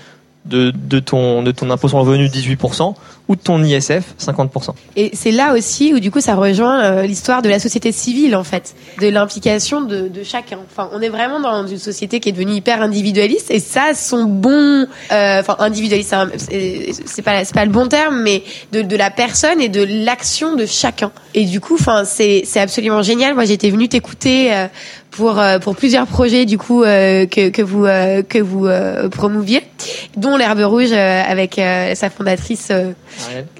[0.45, 2.95] de, de, ton, de ton impôt sur le revenu 18%
[3.28, 4.70] ou de ton ISF 50%.
[4.97, 8.34] Et c'est là aussi où du coup ça rejoint euh, l'histoire de la société civile
[8.34, 10.59] en fait, de l'implication de, de chacun.
[10.70, 14.24] Enfin, on est vraiment dans une société qui est devenue hyper individualiste et ça, son
[14.24, 16.30] bon, euh, enfin individualiste, c'est un-
[17.07, 20.64] c'est pas pas le bon terme, mais de, de la personne et de l'action de
[20.64, 21.12] chacun.
[21.34, 23.34] Et du coup, enfin c'est c'est absolument génial.
[23.34, 24.66] Moi, j'étais venue t'écouter euh,
[25.19, 29.09] pour euh, pour plusieurs projets du coup euh, que que vous euh, que vous euh,
[29.09, 29.62] promouviez,
[30.16, 32.69] dont l'herbe rouge euh, avec euh, sa fondatrice.
[32.71, 32.93] euh,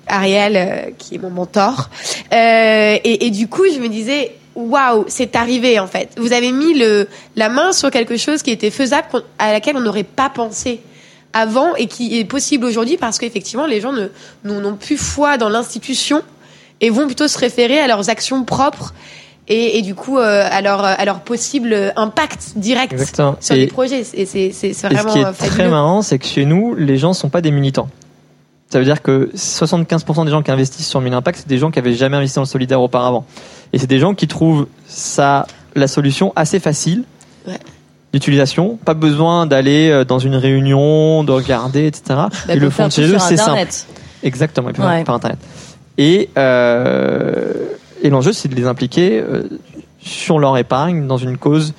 [0.06, 1.90] Ariel, euh, qui est mon mentor.
[2.32, 6.11] Euh, et, et du coup, je me disais, waouh, c'est arrivé en fait.
[6.16, 9.80] Vous avez mis le, la main sur quelque chose qui était faisable, à laquelle on
[9.80, 10.80] n'aurait pas pensé
[11.32, 14.09] avant et qui est possible aujourd'hui parce qu'effectivement, les gens ne
[14.44, 16.22] n'ont plus foi dans l'institution
[16.80, 18.94] et vont plutôt se référer à leurs actions propres
[19.49, 23.36] et, et du coup euh, à leur à leur possible impact direct Exactement.
[23.40, 24.03] sur Et- des projets.
[24.14, 25.70] Et c'est Et vraiment ce qui est euh, très fabuleux.
[25.70, 27.88] marrant, c'est que chez nous, les gens sont pas des militants.
[28.70, 31.70] Ça veut dire que 75% des gens qui investissent sur Mille Impact, c'est des gens
[31.70, 33.24] qui avaient jamais investi dans le solidaire auparavant.
[33.72, 37.05] Et c'est des gens qui trouvent ça, la solution assez facile
[37.46, 37.55] Ouais.
[38.12, 38.78] d'utilisation.
[38.84, 42.03] Pas besoin d'aller euh, dans une réunion, de regarder, etc.
[42.09, 43.66] Bah, Ils faut le font chez eux, c'est simple.
[44.22, 45.03] Exactement, et puis Ouais.
[45.05, 45.38] par Internet.
[45.96, 47.55] Et, euh,
[48.03, 49.44] et l'enjeu, c'est de les impliquer euh,
[49.99, 51.74] sur leur épargne dans une cause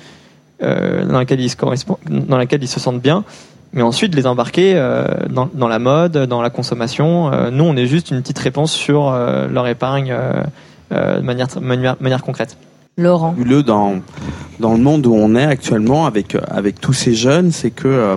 [0.62, 3.24] euh, dans, laquelle ils se correspondent, dans laquelle ils se sentent bien,
[3.72, 7.30] mais ensuite de les embarquer euh, dans, dans la mode, dans la consommation.
[7.50, 10.14] Nous, on est juste une petite réponse sur leur épargne
[10.90, 12.56] de manière, manière, manière concrète.
[12.96, 13.34] Laurent.
[13.38, 14.00] Le dans
[14.58, 18.16] dans le monde où on est actuellement avec avec tous ces jeunes, c'est que euh,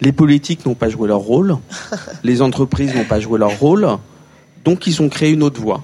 [0.00, 1.56] les politiques n'ont pas joué leur rôle,
[2.24, 3.86] les entreprises n'ont pas joué leur rôle,
[4.64, 5.82] donc ils ont créé une autre voie.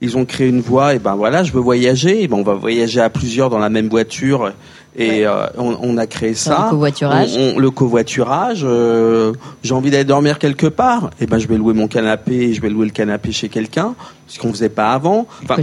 [0.00, 2.54] Ils ont créé une voie, et ben voilà, je veux voyager, et ben on va
[2.54, 4.52] voyager à plusieurs dans la même voiture,
[4.96, 6.66] et euh, on, on a créé ça.
[6.66, 7.30] Le covoiturage.
[7.36, 8.60] On- on- le covoiturage.
[8.62, 9.32] euh,
[9.64, 12.60] J'ai envie d'aller dormir quelque part, et ben je vais louer mon canapé, et je
[12.62, 13.96] vais louer le canapé chez quelqu'un,
[14.28, 15.26] ce qu'on faisait pas avant.
[15.42, 15.56] Enfin,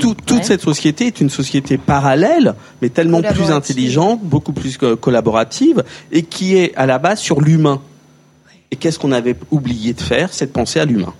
[0.00, 0.42] tout- toute ouais.
[0.42, 3.54] cette société est une société parallèle, mais tellement plus Collaborative.
[3.56, 7.80] intelligente, beaucoup plus co- collaborative, et qui est à la base sur l'humain.
[8.72, 10.30] Et qu'est-ce qu'on avait oublié de faire?
[10.32, 11.14] C'est de penser à l'humain.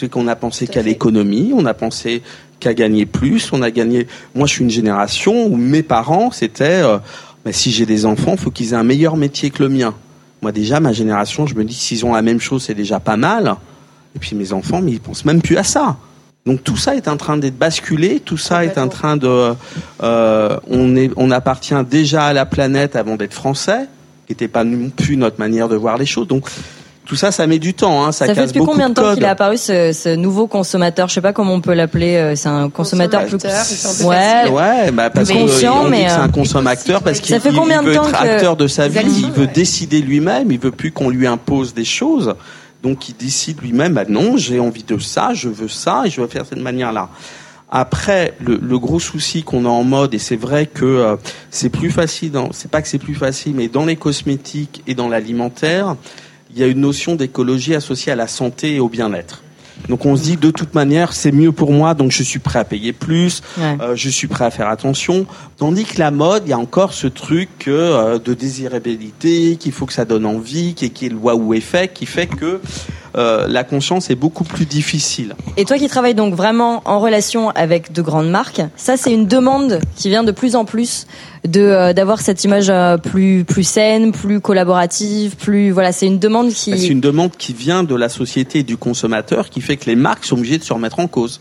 [0.00, 2.22] C'est qu'on a pensé qu'à l'économie, on a pensé
[2.58, 4.06] qu'à gagner plus, on a gagné.
[4.34, 6.96] Moi, je suis une génération où mes parents, c'était, euh,
[7.44, 9.94] bah, si j'ai des enfants, faut qu'ils aient un meilleur métier que le mien.
[10.40, 13.18] Moi, déjà, ma génération, je me dis, s'ils ont la même chose, c'est déjà pas
[13.18, 13.56] mal.
[14.16, 15.98] Et puis mes enfants, mais ils pensent même plus à ça.
[16.46, 19.52] Donc tout ça est en train d'être basculé, tout ça est en train de,
[20.02, 23.86] euh, on est, on appartient déjà à la planète avant d'être français,
[24.26, 26.26] qui n'était pas non plus notre manière de voir les choses.
[26.26, 26.48] Donc
[27.10, 28.94] tout ça, ça met du temps, hein, ça, Ça fait casse depuis beaucoup combien de
[28.94, 31.08] temps qu'il est apparu ce, ce nouveau consommateur?
[31.08, 32.14] Je sais pas comment on peut l'appeler.
[32.14, 33.32] euh, C'est un consommateur plus.
[33.32, 33.66] Consommateur,
[33.98, 34.48] peu Ouais.
[34.50, 37.18] Ouais, bah parce Mais que conscient, on dit mais, que c'est euh, un consommateur parce
[37.18, 37.34] qu'il
[37.82, 39.52] veut temps être que- acteur de sa vie, il veut ouais.
[39.52, 42.36] décider lui-même, il veut plus qu'on lui impose des choses.
[42.84, 46.20] Donc il décide lui-même, bah non, j'ai envie de ça, je veux ça et je
[46.20, 47.08] veux faire cette manière-là.
[47.72, 51.16] Après, le, le gros souci qu'on a en mode, et c'est vrai que euh,
[51.50, 54.94] c'est plus facile, dans, c'est pas que c'est plus facile, mais dans les cosmétiques et
[54.94, 55.96] dans l'alimentaire,
[56.54, 59.42] il y a une notion d'écologie associée à la santé et au bien-être.
[59.88, 62.58] Donc on se dit de toute manière c'est mieux pour moi donc je suis prêt
[62.58, 63.78] à payer plus, Ouais.
[63.80, 65.26] euh, je suis prêt à faire attention.
[65.56, 69.86] Tandis que la mode, il y a encore ce truc euh, de désirabilité, qu'il faut
[69.86, 72.60] que ça donne envie, qu'il y ait le waouh effet, qui fait que
[73.16, 75.34] euh, la conscience est beaucoup plus difficile.
[75.56, 79.26] Et toi qui travailles donc vraiment en relation avec de grandes marques, ça c'est une
[79.26, 81.06] demande qui vient de plus en plus
[81.46, 86.18] de euh, d'avoir cette image euh, plus plus saine, plus collaborative, plus voilà, c'est une
[86.18, 89.60] demande qui Bah, C'est une demande qui vient de la société et du consommateur qui
[89.60, 91.40] fait que les marques sont obligées de se remettre en cause.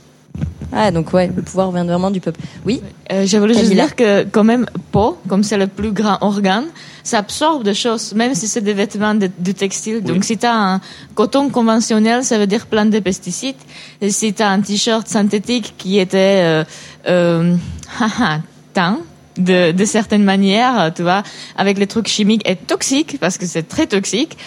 [0.71, 2.39] Ah donc ouais, le pouvoir vient vraiment du peuple.
[2.63, 2.79] Oui.
[3.11, 6.65] Euh, je voulais juste dire que quand même, peau, comme c'est le plus grand organe,
[7.03, 10.03] ça absorbe des choses, même si c'est des vêtements de- du textile.
[10.03, 10.81] Donc si tu as un
[11.15, 13.55] coton conventionnel, ça veut dire plein de pesticides.
[13.99, 16.63] Et si tu as un t-shirt synthétique qui était euh,
[17.07, 17.55] euh,
[17.99, 18.41] haha,
[18.73, 18.99] teint,
[19.37, 21.23] de, de certaines manières, tu vois,
[21.57, 24.37] avec les trucs chimiques et toxiques, parce que c'est très toxique,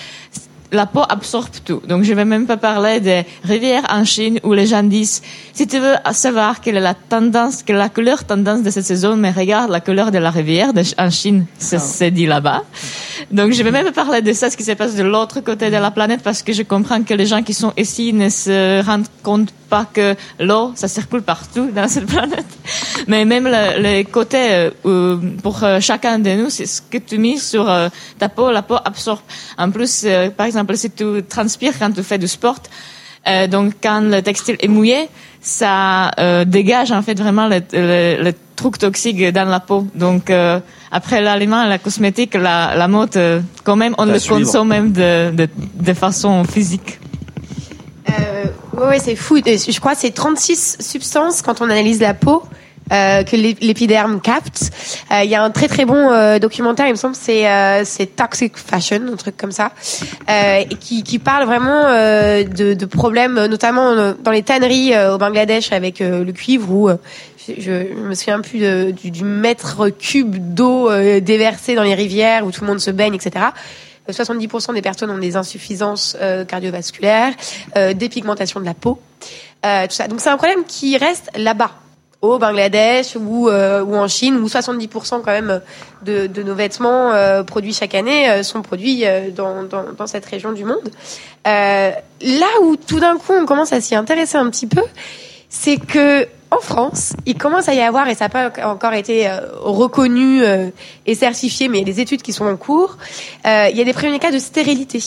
[0.73, 1.81] la peau absorbe tout.
[1.87, 5.67] Donc, je vais même pas parler des rivières en Chine où les gens disent, si
[5.67, 9.15] tu veux savoir quelle est la tendance, quelle est la couleur tendance de cette saison,
[9.17, 12.63] mais regarde la couleur de la rivière de- en Chine, c'est c'est dit là-bas.
[13.31, 15.67] Donc, je vais même pas parler de ça, ce qui se passe de l'autre côté
[15.71, 18.83] de la planète, parce que je comprends que les gens qui sont ici ne se
[18.85, 20.07] rendent compte pas que
[20.47, 22.53] l'eau, ça circule partout dans cette planète.
[23.11, 26.99] Mais même le, le côté, euh, euh, pour euh, chacun de nous, c'est ce que
[27.09, 27.89] tu mets sur euh,
[28.21, 29.25] ta peau, la peau absorbe.
[29.65, 31.07] En plus, euh, par exemple, si tu
[31.37, 32.61] transpires quand tu fais du sport,
[33.29, 35.01] euh, donc quand le textile est mouillé,
[35.41, 39.81] ça euh, dégage en fait vraiment le, le, le truc toxique dans la peau.
[40.05, 40.61] Donc euh,
[40.99, 44.39] après l'aliment, la cosmétique, la, la mode, euh, quand même, on À le suivre.
[44.39, 45.11] consomme même de,
[45.41, 45.47] de,
[45.89, 46.91] de façon physique.
[48.11, 48.45] Euh,
[48.83, 49.37] ouais, ouais, c'est fou.
[49.45, 52.43] Je crois que c'est 36 substances quand on analyse la peau.
[52.93, 54.71] euh, que l'ép- l'épiderme capte.
[55.13, 57.85] Euh, Il y a un très très bon euh, documentaire, il me semble, c'est euh,
[57.87, 59.71] c'est Toxic Fashion, un truc comme ça,
[60.29, 65.73] euh, et qui, qui parle vraiment de, de problèmes, notamment dans les tanneries au Bangladesh
[65.73, 66.91] avec le cuivre, où
[67.49, 72.45] je, je me souviens plus de- du, du mètre cube d'eau déversée dans les rivières
[72.45, 73.47] où tout le monde se baigne, etc.
[74.09, 77.35] Euh, 70% des personnes ont des insuffisances euh, cardiovasculaires,
[77.77, 79.01] euh, dépigmentation de la peau,
[79.65, 80.09] euh, tout ça.
[80.09, 81.73] Donc c'est un problème qui reste là-bas,
[82.23, 85.61] au Bangladesh ou, euh, ou en Chine, où 70% quand même
[86.03, 90.07] de, de nos vêtements euh, produits chaque année euh, sont produits euh, dans, dans, dans
[90.07, 90.89] cette région du monde.
[91.49, 91.91] Euh,
[92.21, 94.83] là où tout d'un coup on commence à s'y intéresser un petit peu,
[95.49, 99.27] c'est que en France, il commence à y avoir, et ça n'a pas encore été
[99.27, 100.69] euh, reconnu euh,
[101.07, 102.99] et certifié, mais il des études qui sont en cours,
[103.47, 105.03] euh, il y a des premiers cas de stérilité,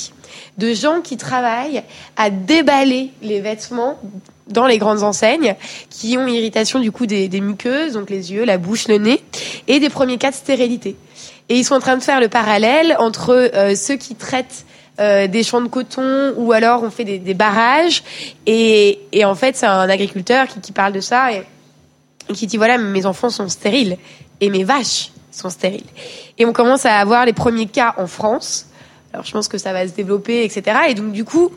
[0.58, 1.84] de gens qui travaillent
[2.18, 4.00] à déballer les vêtements
[4.48, 5.56] dans les grandes enseignes,
[5.92, 9.22] qui ont irritation du coup des, muqueuses, donc les yeux, la bouche, le nez,
[9.68, 10.96] et des premiers cas de stérilité.
[11.50, 14.66] Et ils sont en train de faire le parallèle entre ceux qui traitent
[15.00, 18.04] euh, des champs de coton ou alors on fait des, des barrages.
[18.46, 21.44] Et, et en fait c'est un agriculteur qui, qui parle de ça et,
[22.30, 23.98] et qui dit voilà mes enfants sont stériles
[24.42, 25.86] et mes vaches sont stériles.
[26.38, 28.68] Et on commence à avoir les premiers cas en France.
[29.14, 31.52] Alors je pense que ça va se développer etc et donc du coup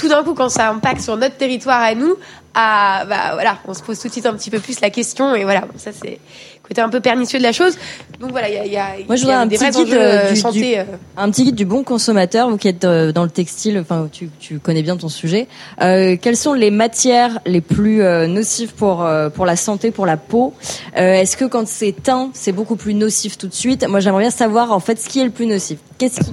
[0.00, 2.16] tout d'un coup, quand ça impacte sur notre territoire à nous,
[2.54, 5.34] à, bah, voilà, on se pose tout de suite un petit peu plus la question.
[5.34, 6.18] Et voilà, ça c'est
[6.66, 7.76] côté un peu pernicieux de la chose.
[8.20, 9.94] Donc voilà, il y a, y a, Moi, je y a un des petit guide
[9.94, 10.60] euh, euh, du, santé.
[10.60, 10.84] du- euh.
[11.16, 14.30] un petit guide du bon consommateur, vous qui êtes euh, dans le textile, enfin tu,
[14.40, 15.46] tu connais bien ton sujet.
[15.80, 20.06] Euh, quelles sont les matières les plus euh, nocives pour euh, pour la santé, pour
[20.06, 20.54] la peau?
[20.96, 23.86] Euh, Est-ce que quand c'est teint, c'est beaucoup plus nocif tout de suite?
[23.88, 25.78] Moi, j'aimerais bien savoir en fait ce qui est le plus nocif.
[25.98, 26.30] Qu'est-ce qui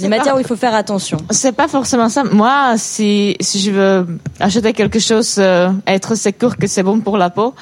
[0.00, 2.24] les matières où il faut faire attention C'est pas forcément ça.
[2.24, 4.06] Moi, si, si je veux
[4.40, 7.54] acheter quelque chose, euh, être sûr que c'est bon pour la peau,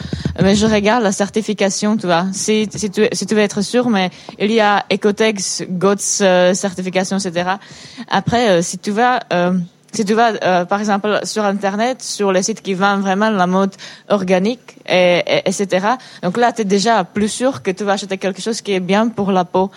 [0.42, 2.26] mais je regarde la certification, tu vois.
[2.32, 6.54] Si, si, tu, si tu veux être sûr, mais il y a Ecotex, GOTS, euh,
[6.54, 7.50] certification, etc.
[8.08, 9.20] Après, euh, si tu vas...
[9.32, 9.52] euh,
[9.92, 13.48] si tu vas, euh, par exemple, sur Internet, sur les sites qui vendent vraiment la
[13.48, 13.72] mode
[14.08, 15.66] organique, et, et- etc.,
[16.22, 18.78] donc là, tu es déjà plus sûr que tu vas acheter quelque chose qui est
[18.78, 19.68] bien pour la peau.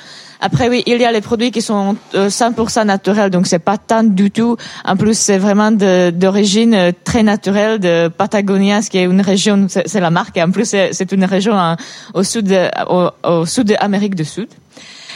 [0.45, 3.77] Après, oui, il y a les produits qui sont euh, 100% naturels, donc c'est pas
[3.77, 4.57] tant du tout.
[4.83, 9.67] En plus, c'est vraiment d'origine euh, très naturelle de Patagonia, ce qui est une région,
[9.69, 11.77] c'est la marque, et en plus, c'est une région hein,
[12.13, 14.49] au sud de, au, au sud de Amérique du Sud.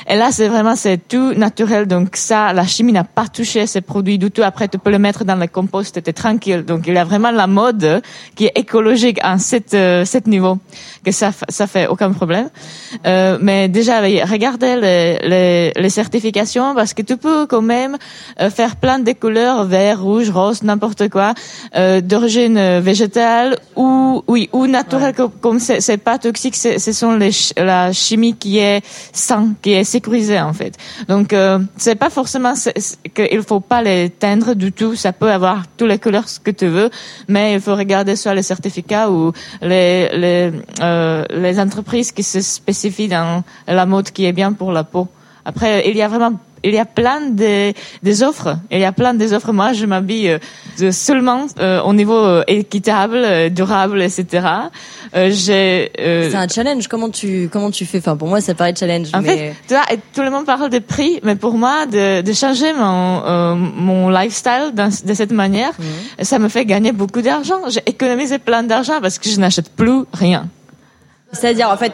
[0.10, 1.86] Et là, c'est vraiment, c'est tout naturel.
[1.86, 4.42] Donc ça, la chimie n'a pas touché ces produits du tout.
[4.42, 6.64] Après, tu peux le mettre dans le compost, t'es tranquille.
[6.64, 8.02] Donc il y a vraiment la mode
[8.36, 10.60] qui est écologique à cet, euh, cet niveau,
[11.04, 12.50] que ça, ça fait aucun problème.
[13.06, 17.98] Euh, mais déjà, regardez les, les, les certifications parce que tu peux quand même
[18.40, 21.34] euh, faire plein de couleurs, vert, rouge, rose, n'importe quoi,
[21.76, 27.32] euh, d'origine végétale ou, oui, ou naturelle, comme- comme c'est pas toxique, ce sont les,
[27.58, 28.82] la chimie qui est
[29.12, 29.84] sain, qui est
[30.40, 30.78] en fait.
[31.08, 32.54] Donc euh, c'est pas forcément
[33.14, 34.96] qu'il faut pas les teindre du tout.
[34.96, 36.90] Ça peut avoir toutes les couleurs que tu veux,
[37.28, 39.32] mais il faut regarder soit les certificats ou
[39.62, 44.72] les les euh, les entreprises qui se spécifient dans la mode qui est bien pour
[44.72, 45.08] la peau.
[45.46, 46.34] Après, il y a vraiment
[46.70, 48.58] il y a plein de des offres.
[48.72, 49.52] Il y a plein des offres.
[49.54, 50.30] Moi, je m'habille
[50.82, 54.48] euh, seulement euh, au niveau euh, équitable, euh, durable, etc.
[55.16, 56.88] Euh, j'ai euh, C'est un challenge.
[56.88, 58.00] Comment tu comment tu fais?
[58.00, 59.08] Enfin, pour moi, ça paraît challenge.
[59.14, 59.28] en mais...
[59.38, 62.74] fait, tu vois, tout le monde parle de prix, mais pour moi, de, de changer
[62.74, 66.24] mon, euh, mon lifestyle dans- de cette manière, Mhm.
[66.26, 67.62] ça me fait gagner beaucoup d'argent.
[67.70, 70.48] J'ai économisé plein d'argent parce que je n'achète plus rien.
[71.32, 71.94] c'est-à-dire en fait,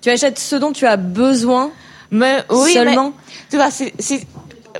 [0.00, 1.70] tu achètes ce dont tu as besoin.
[2.14, 3.68] Mais oui, Seulement mais, tu vois,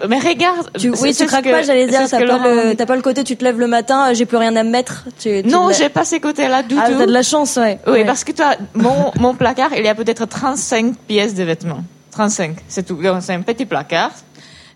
[0.08, 0.70] mais regarde.
[0.78, 3.36] Tu, oui, tu craques que- pas, j'allais dire, t'as pas, le, pas le côté, tu
[3.36, 5.04] te lèves le matin, euh, j'ai plus rien à mettre.
[5.20, 7.78] Tu, tu Non, j'ai pas ces côtés-là du Ah, t'as de la chance, ouais.
[7.86, 8.04] Oui, Ouais.
[8.04, 11.84] parce que toi, mon, mon placard, il y a peut-être 35 pièces de vêtements.
[12.12, 12.98] 35, c'est tout.
[13.20, 14.10] C'est un petit placard.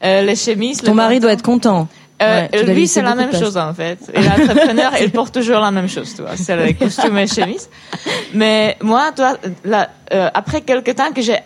[0.05, 0.81] Euh, les chemises.
[0.83, 1.89] Ton mari doit être content.
[2.21, 3.99] Euh, Ouais, lui, c'est la même chose en fait.
[4.13, 6.37] Et l'entrepreneur, il porte toujours la même chose, tu vois.
[6.37, 7.69] C'est les costumes et chemises.
[8.35, 11.39] Mais moi, toi, là, euh, après quelques temps que j'ai,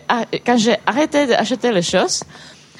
[0.45, 2.23] quand j'ai arrêté d'acheter les choses,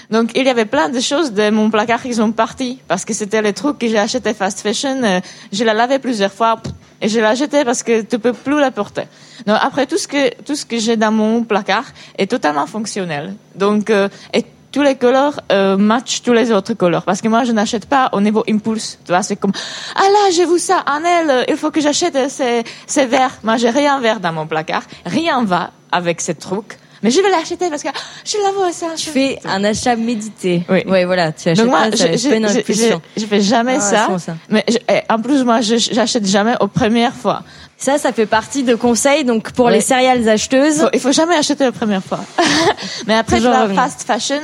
[0.10, 3.14] donc il y avait plein de choses de mon placard qui sont parties parce que
[3.14, 5.02] c'était les trucs que j'ai acheté fast fashion.
[5.04, 5.20] euh,
[5.52, 6.62] je la lavais plusieurs fois
[7.02, 9.04] et je l'ai acheté parce que tu peux plus la porter.
[9.48, 11.86] Donc après tout ce que tout ce que j'ai dans mon placard
[12.18, 13.36] est totalement fonctionnel.
[13.56, 17.44] Donc euh, et tous les couleurs euh, matchent tous les autres couleurs parce que moi
[17.46, 19.00] je n'achète pas au niveau impulse.
[19.06, 19.54] Tu vois c'est comme
[19.96, 23.56] ah là j'ai vu ça euh, il faut que j'achète euh, ces ces verts moi
[23.58, 24.84] j'ai rien vert dans mon placard.
[25.06, 28.72] Rien va avec ces trucs mais je vais l'acheter parce que ah, je la vois
[28.72, 30.64] ça Tu fais un achat médité.
[30.70, 30.84] Oui.
[30.88, 33.02] Ouais, voilà, tu achètes donc moi pas, ça je, pas une je, je, impulsion.
[33.16, 34.36] je, je fais jamais Ah, ça, c'est bon, ça.
[34.50, 34.78] mais je-
[35.14, 37.44] en plus moi je j'achète jamais aux premières fois
[37.78, 39.26] Ça, ça fait partie de conseils.
[39.26, 39.74] Donc, pour Oui.
[39.74, 42.22] les céréales acheteuses, faut, il faut jamais acheter la première fois.
[43.08, 43.76] Mais après, tu revenir.
[43.76, 44.40] fast fashion,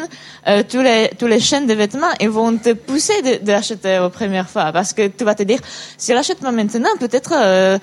[0.47, 3.99] euh, tous les tous les chaînes de vêtements, ils vont te pousser de, de l'acheter
[3.99, 5.59] aux premières fois parce que tu vas te dire,
[5.97, 7.77] si je l'achète pas maintenant, peut-être euh,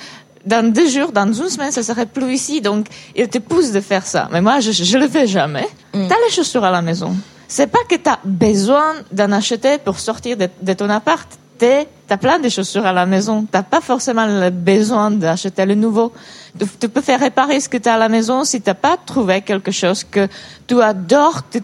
[0.47, 2.61] dans deux jours, dans une semaine, ça serait plus ici.
[2.61, 4.29] Donc, ils te poussent de faire ça.
[4.33, 5.69] Mais moi, je je le fais jamais.
[5.93, 6.07] Mm.
[6.09, 7.15] T'as les chaussures à la maison.
[7.49, 11.29] C'est pas que t'as besoin d'en acheter pour sortir de, de ton appart.
[11.59, 13.47] T'es- T'as plein de chaussures à la maison.
[13.51, 16.13] T'as pas forcément le besoin d'acheter le nouveau.
[16.59, 18.97] Tu, tu peux faire réparer ce que tu as à la maison si t'as pas
[18.97, 20.29] trouvé quelque chose que
[20.69, 21.43] tu adores.
[21.51, 21.61] Tu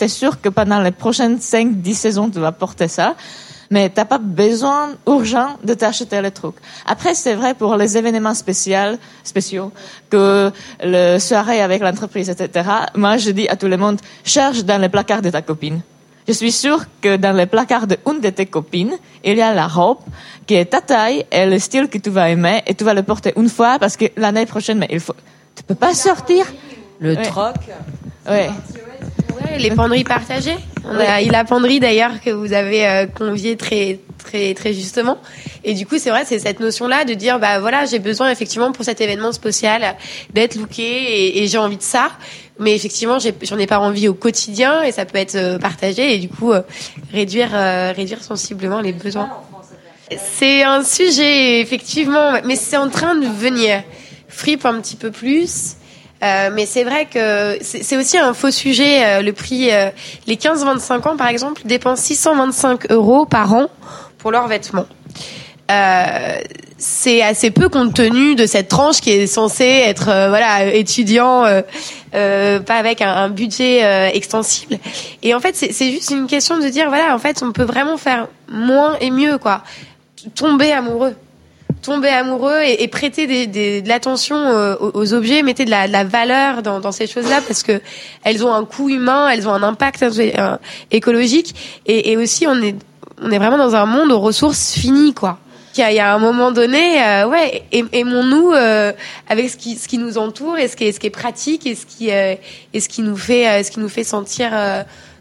[0.00, 3.14] es sûr que pendant les prochaines 5, 10 saisons, tu vas porter ça.
[3.70, 6.54] Mais t'as pas besoin urgent de t'acheter les trucs.
[6.86, 9.72] Après, c'est vrai pour les événements spéciaux, spéciaux,
[10.08, 10.50] que
[10.82, 12.68] le soirée avec l'entreprise, etc.
[12.94, 15.80] Moi, je dis à tout le monde, cherche dans les placards de ta copine.
[16.26, 18.94] Je suis sûre que dans les placards de une de tes copines,
[19.24, 19.98] il y a la robe
[20.46, 23.02] qui est ta taille et le style que tu vas aimer et tu vas le
[23.02, 25.14] porter une fois parce que l'année prochaine, mais il faut,
[25.54, 26.44] tu peux pas sortir.
[27.00, 27.22] le Ouais.
[27.22, 27.54] troc.
[28.28, 28.50] Ouais.
[29.40, 30.58] Ouais, les penderies partagées.
[30.88, 35.18] On a, il a penderie d'ailleurs que vous avez euh, convié très très très justement.
[35.64, 38.72] Et du coup, c'est vrai, c'est cette notion-là de dire, bah voilà, j'ai besoin effectivement
[38.72, 39.96] pour cet événement spécial
[40.32, 42.10] d'être looké et, et j'ai envie de ça.
[42.58, 46.18] Mais effectivement, j'en ai, pas envie au quotidien et ça peut être euh, partagé et
[46.18, 46.62] du coup euh,
[47.12, 49.30] réduire euh, réduire sensiblement les besoins.
[50.16, 53.82] C'est un sujet effectivement, mais c'est en train de venir.
[54.28, 55.76] Fripe un petit peu plus.
[56.22, 59.04] Euh, mais c'est vrai que c'est aussi un faux sujet.
[59.04, 59.90] euh, le prix, euh,
[60.26, 63.68] les 15-25 ans, par exemple, dépensent 625 euros par an
[64.18, 64.86] pour leurs vêtements.
[65.70, 66.38] Euh,
[66.78, 71.44] c'est assez peu compte tenu de cette tranche qui est censée être euh, voilà étudiant,
[72.12, 74.78] pas avec un, budget extensible.
[75.22, 77.96] Et en fait, c'est juste une question de dire voilà, en fait, on peut vraiment
[77.96, 79.62] faire moins et mieux quoi.
[80.34, 81.14] Tomber amoureux
[81.82, 85.70] tomber amoureux et, et prêter des, des- de l'attention euh, aux, aux objets, mettez de
[85.70, 87.80] la, de la valeur dans, dans ces choses-là parce que
[88.24, 90.56] elles ont un coût humain, elles ont un impact euh,
[90.90, 91.54] écologique
[91.86, 92.76] et, et aussi on est
[93.22, 95.38] on est vraiment dans un monde aux ressources finies quoi.
[95.76, 98.92] Il y a, il y a un moment donné, euh, ouais, aim- aimons-nous euh,
[99.28, 101.66] avec ce qui, ce qui nous entoure et ce qui est, ce qui est pratique
[101.66, 102.34] et ce qui, euh,
[102.74, 104.50] et ce qui nous fait, euh, ce qui nous fait sentir,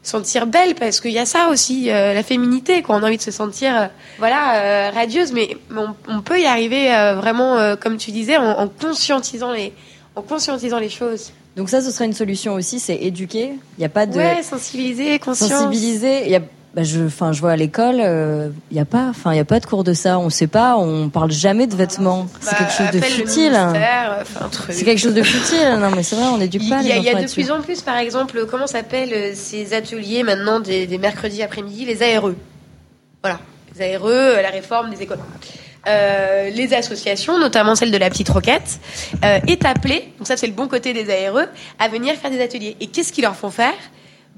[0.07, 2.95] sentir belle parce qu'il y a ça aussi, euh, la féminité, quoi.
[2.95, 3.85] On a envie de se sentir, euh,
[4.19, 6.87] voilà, euh, radieuse, mais, mais on, on peut y arriver
[7.17, 9.73] vraiment, comme tu disais, en, en conscientisant les,
[10.15, 11.31] en conscientisant les choses.
[11.55, 13.53] Donc ça, ce serait une solution aussi, c'est éduquer.
[13.77, 15.49] Il n'y a pas de Ouais, sensibiliser, conscience.
[15.49, 16.25] sensibiliser.
[16.25, 16.41] Il y a,
[16.77, 19.39] bah, je, enfin, je vois à l'école, euh, il n'y a pas, enfin, il y
[19.39, 20.19] a pas de cours de ça.
[20.19, 22.27] On sait pas, on parle jamais de vêtements.
[22.39, 23.53] C'est Bah, quelque chose de futile.
[23.55, 24.23] euh.
[24.69, 25.79] C'est quelque chose de futile.
[25.79, 27.33] Non, mais c'est vrai, on n'éduque Il pas y les a, il y a de
[27.33, 31.83] plus en plus, par exemple, comment s'appellent euh, ces ateliers maintenant des, des mercredis après-midi,
[31.85, 32.29] les ARE.
[33.23, 33.39] Voilà,
[33.75, 35.17] les ARE, euh, la réforme des écoles.
[35.87, 38.79] Euh, les associations, notamment celle de la Petite Roquette,
[39.25, 41.47] euh, est appelée, donc ça c'est le bon côté des ARE,
[41.79, 42.75] à venir faire des ateliers.
[42.81, 43.73] Et qu'est-ce qu'ils leur font faire?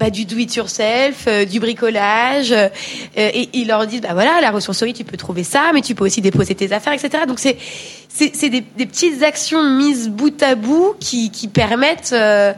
[0.00, 2.68] Bah, du do it yourself, euh, du bricolage, euh,
[3.16, 6.04] et ils leur disent bah voilà la ressourcerie tu peux trouver ça, mais tu peux
[6.06, 7.24] aussi déposer tes affaires, etc.
[7.28, 7.56] Donc c'est
[8.08, 12.52] c'est c'est des, des petites actions mises bout à bout qui qui permettent euh,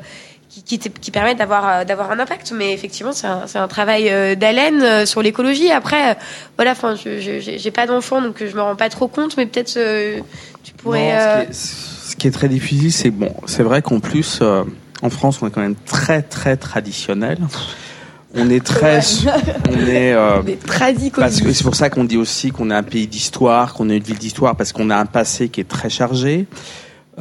[0.49, 2.53] qui, qui, qui permettent d'avoir euh, d'avoir un impact.
[2.57, 5.71] Mais effectivement c'est un c'est un travail euh, d'haleine sur l'écologie.
[5.71, 6.17] Après
[6.57, 9.47] voilà enfin je je- j'ai pas d'enfant donc je me rends pas trop compte, mais
[9.47, 10.21] peut-être euh,
[10.63, 11.09] tu pourrais.
[11.13, 11.55] Non, euh, ce, qui est,
[12.11, 14.63] ce qui est très difficile, c'est bon, c'est vrai qu'en plus, euh,
[15.03, 17.39] en France, on est quand même très très traditionnel.
[18.35, 19.01] On est très,
[19.69, 20.15] on est.
[20.15, 20.41] euh,
[21.21, 23.97] parce que c'est pour ça qu'on dit aussi qu'on est un pays d'histoire, qu'on est
[23.99, 26.47] une ville d'histoire, parce qu'on a un passé qui est très chargé.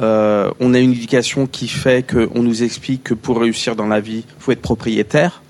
[0.00, 4.00] Euh, on a une éducation qui fait qu'on nous explique que pour réussir dans la
[4.00, 5.42] vie, faut être propriétaire,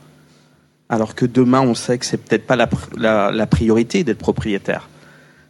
[0.88, 4.18] alors que demain, on sait que c'est peut-être pas la, pr- la, la priorité d'être
[4.18, 4.88] propriétaire.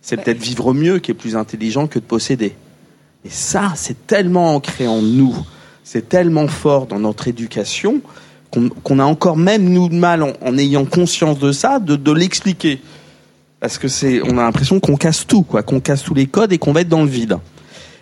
[0.03, 2.55] C'est peut-être vivre mieux qui est plus intelligent que de posséder.
[3.25, 5.35] Et ça, c'est tellement ancré en nous,
[5.85, 8.01] c'est tellement fort dans notre éducation
[8.85, 12.13] qu'on a encore même nous de mal en, en ayant conscience de ça, de, de
[12.13, 12.83] l'expliquer.
[13.61, 16.53] Parce que c'est, on a l'impression qu'on casse tout, quoi, qu'on casse tous les codes
[16.53, 17.39] et qu'on va être dans le vide.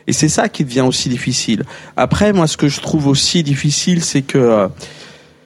[0.09, 1.65] Et c'est ça qui devient aussi difficile.
[1.97, 4.69] Après, moi, ce que je trouve aussi difficile, c'est que, euh,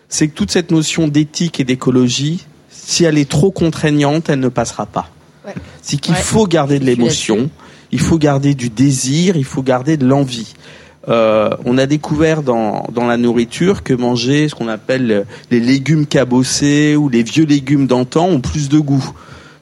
[0.08, 4.48] c'est que toute cette notion d'éthique et d'écologie, si elle est trop contraignante, elle ne
[4.48, 5.10] passera pas.
[5.46, 5.52] Ouais.
[5.82, 6.20] C'est qu'il Ouais.
[6.20, 7.50] faut garder de l'émotion,
[7.92, 10.54] il faut garder du désir, il faut garder de l'envie.
[11.08, 16.06] Euh, on a découvert dans, dans la nourriture que manger ce qu'on appelle les légumes
[16.06, 19.04] cabossés ou les vieux légumes d'antan ont plus de goût.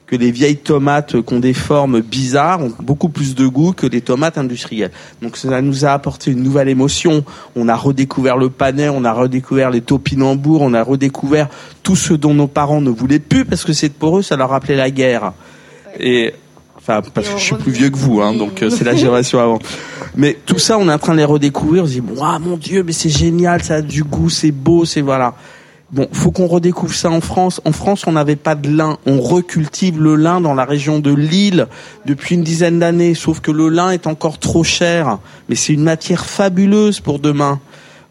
[0.05, 3.87] Que les vieilles tomates qui ont des formes bizarres ont beaucoup plus de goût que
[3.87, 4.91] les tomates industrielles.
[5.21, 7.25] Donc ça nous a apporté une nouvelle émotion.
[7.55, 11.49] On a redécouvert le panais, on a redécouvert les topinambours, on a redécouvert
[11.81, 14.49] tout ce dont nos parents ne voulaient plus parce que c'est pour eux ça leur
[14.49, 15.33] rappelait la guerre.
[15.99, 16.33] Et
[16.83, 19.39] enfin parce que je suis plus vieux que vous, hein, donc euh, c'est la génération
[19.39, 19.59] avant.
[20.15, 21.83] Mais tout ça, on est en train de les redécouvrir.
[21.83, 24.85] On se dit, Ouah, mon Dieu, mais c'est génial, ça a du goût, c'est beau,
[24.85, 25.33] c'est voilà.
[25.91, 27.61] Bon, faut qu'on redécouvre ça en France.
[27.65, 28.97] En France, on n'avait pas de lin.
[29.05, 31.67] On recultive le lin dans la région de Lille
[32.07, 33.13] depuis une dizaine d'années.
[33.13, 35.19] Sauf que le lin est encore trop cher.
[35.49, 37.59] Mais c'est une matière fabuleuse pour demain.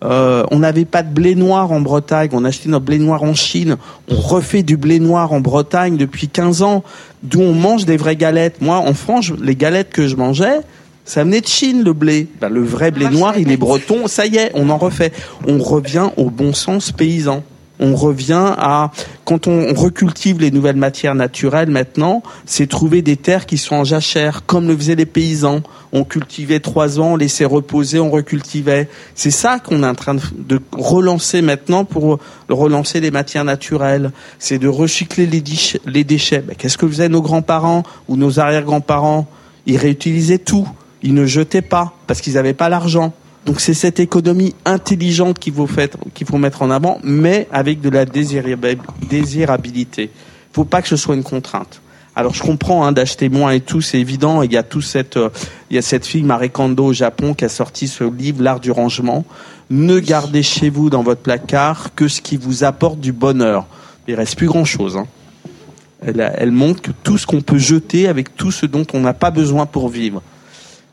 [0.03, 2.31] Euh, on n'avait pas de blé noir en Bretagne.
[2.33, 3.77] On achetait notre blé noir en Chine.
[4.09, 6.83] On refait du blé noir en Bretagne depuis 15 ans.
[7.23, 8.61] D'où on mange des vraies galettes.
[8.61, 10.61] Moi, en France, les galettes que je mangeais,
[11.05, 12.27] ça venait de Chine, le blé.
[12.41, 14.07] Ben, le vrai blé noir, il est breton.
[14.07, 15.13] Ça y est, on en refait.
[15.47, 17.43] On revient au bon sens paysan.
[17.85, 18.93] On revient à
[19.25, 23.83] quand on recultive les nouvelles matières naturelles maintenant, c'est trouver des terres qui sont en
[23.85, 25.63] jachère, comme le faisaient les paysans.
[25.93, 28.89] On cultivait trois ans, on laissait reposer, on recultivait.
[29.17, 34.13] C'est ça qu'on est en train de, relancer maintenant pour relancer les matières naturelles.
[34.39, 36.39] C'est de recycler les, dich- les déchets.
[36.39, 39.27] Ben, Qu'est-ce que faisaient nos grands-parents ou nos arrière-grands-parents?
[39.67, 40.69] Ils réutilisaient tout.
[41.03, 43.13] Ils ne jetaient pas parce qu'ils n'avaient pas l'argent.
[43.47, 48.79] Donc c'est cette économie intelligente qu'il faut, mettre en avant, mais avec de la désirab-
[49.09, 50.05] désirabilité.
[50.05, 51.81] Il faut pas que ce soit une contrainte.
[52.15, 54.43] Alors je comprends hein, d'acheter moins et tout, c'est évident.
[54.43, 55.31] Il y a tout cette, euh,
[55.71, 58.61] il y a cette fille Marie Kondo au Japon qui a sorti ce livre, l'art
[58.61, 59.25] du rangement.
[59.71, 63.67] Ne gardez chez vous dans votre placard que ce qui vous apporte du bonheur.
[64.07, 64.97] Il reste plus grand chose.
[64.97, 65.07] Hein.
[66.05, 69.15] Elle, elle montre que tout ce qu'on peut jeter avec tout ce dont on n'a
[69.15, 70.21] pas besoin pour vivre.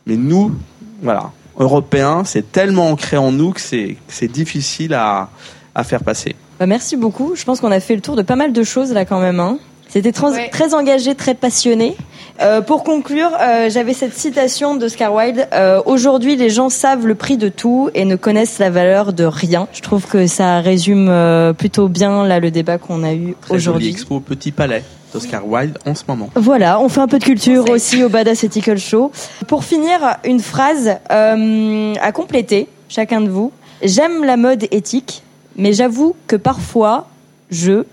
[0.05, 0.55] Mais nous,
[1.01, 5.29] voilà, Européens, c'est tellement ancré en nous que c'est difficile à,
[5.75, 6.35] à faire passer.
[6.59, 7.35] Bah, merci beaucoup.
[7.35, 9.39] Je pense qu'on a fait le tour de pas mal de choses là quand même.
[9.39, 9.59] Hein.
[9.87, 10.49] C'était trans- Ouais.
[10.49, 11.95] très engagé, très passionné.
[12.41, 15.47] Euh, pour conclure, euh, j'avais cette citation d'Oscar Wilde.
[15.53, 19.25] Euh, Aujourd'hui, les gens savent le prix de tout et ne connaissent la valeur de
[19.25, 19.67] rien.
[19.73, 23.89] Je trouve que ça résume euh, plutôt bien là le débat qu'on a eu aujourd'hui.
[23.89, 24.83] expo au Petit Palais
[25.13, 26.29] d'Oscar Wilde en ce moment.
[26.35, 29.11] Voilà, on fait un peu de culture aussi au Badass Ethical Show.
[29.47, 33.51] Pour finir, une phrase euh, à compléter, chacun de vous.
[33.83, 35.23] J'aime la mode éthique,
[35.57, 37.07] mais j'avoue que parfois,
[37.49, 37.83] je...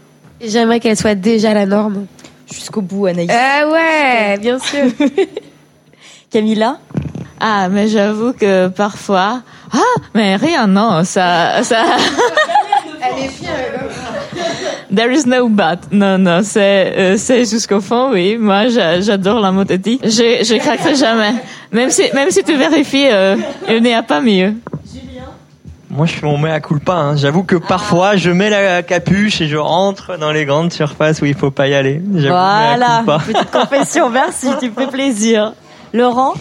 [0.45, 2.05] J'aimerais qu'elle soit déjà la norme.
[2.53, 3.31] Jusqu'au bout, Anaïs.
[3.33, 4.85] Ah ouais, bien sûr.
[6.31, 6.79] Camilla
[7.41, 9.43] Ah, mais j'avoue que parfois,
[9.73, 9.79] ah,
[10.15, 11.85] mais rien, non, ça, ça,
[13.03, 13.53] Elle est fière.
[14.95, 15.81] there is no but.
[15.93, 18.37] Non, non, c'est, euh, c'est jusqu'au fond, oui.
[18.39, 20.01] Moi, j'a- j'adore la mode éthique.
[20.05, 21.35] Je, je craquerai jamais.
[21.73, 23.37] Même si, même si tu vérifies, euh,
[23.69, 24.55] il n'y a pas mieux.
[25.97, 26.93] Moi, je fais mon mea culpa.
[26.93, 27.17] Hein.
[27.17, 31.25] J'avoue que parfois, je mets la capuche et je rentre dans les grandes surfaces où
[31.25, 32.03] il faut pas y aller.
[32.05, 35.55] Voilà, petite confession, merci, tu me fais plaisir.
[35.95, 36.35] Laurent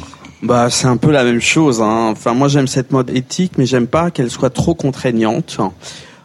[0.43, 1.81] Bah, c'est un peu la même chose.
[1.81, 2.09] Hein.
[2.11, 5.57] Enfin, moi, j'aime cette mode éthique, mais j'aime pas qu'elle soit trop contraignante,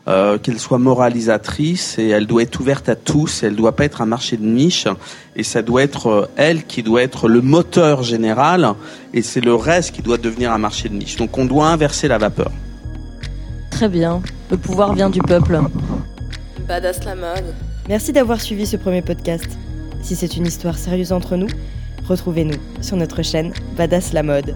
[0.09, 3.45] euh, qu'elle soit moralisatrice et elle doit être ouverte à tous.
[3.45, 4.89] Elle doit pas être un marché de niche
[5.37, 8.75] et ça doit être euh, elle qui doit être le moteur général
[9.15, 11.15] et c'est le reste qui doit devenir un marché de niche.
[11.15, 12.51] Donc, on doit inverser la vapeur.
[13.81, 14.21] Très bien,
[14.51, 15.59] le pouvoir vient du peuple.
[16.69, 17.55] Badass la mode.
[17.89, 19.57] Merci d'avoir suivi ce premier podcast.
[20.03, 21.47] Si c'est une histoire sérieuse entre nous,
[22.07, 24.55] retrouvez-nous sur notre chaîne Badass la mode.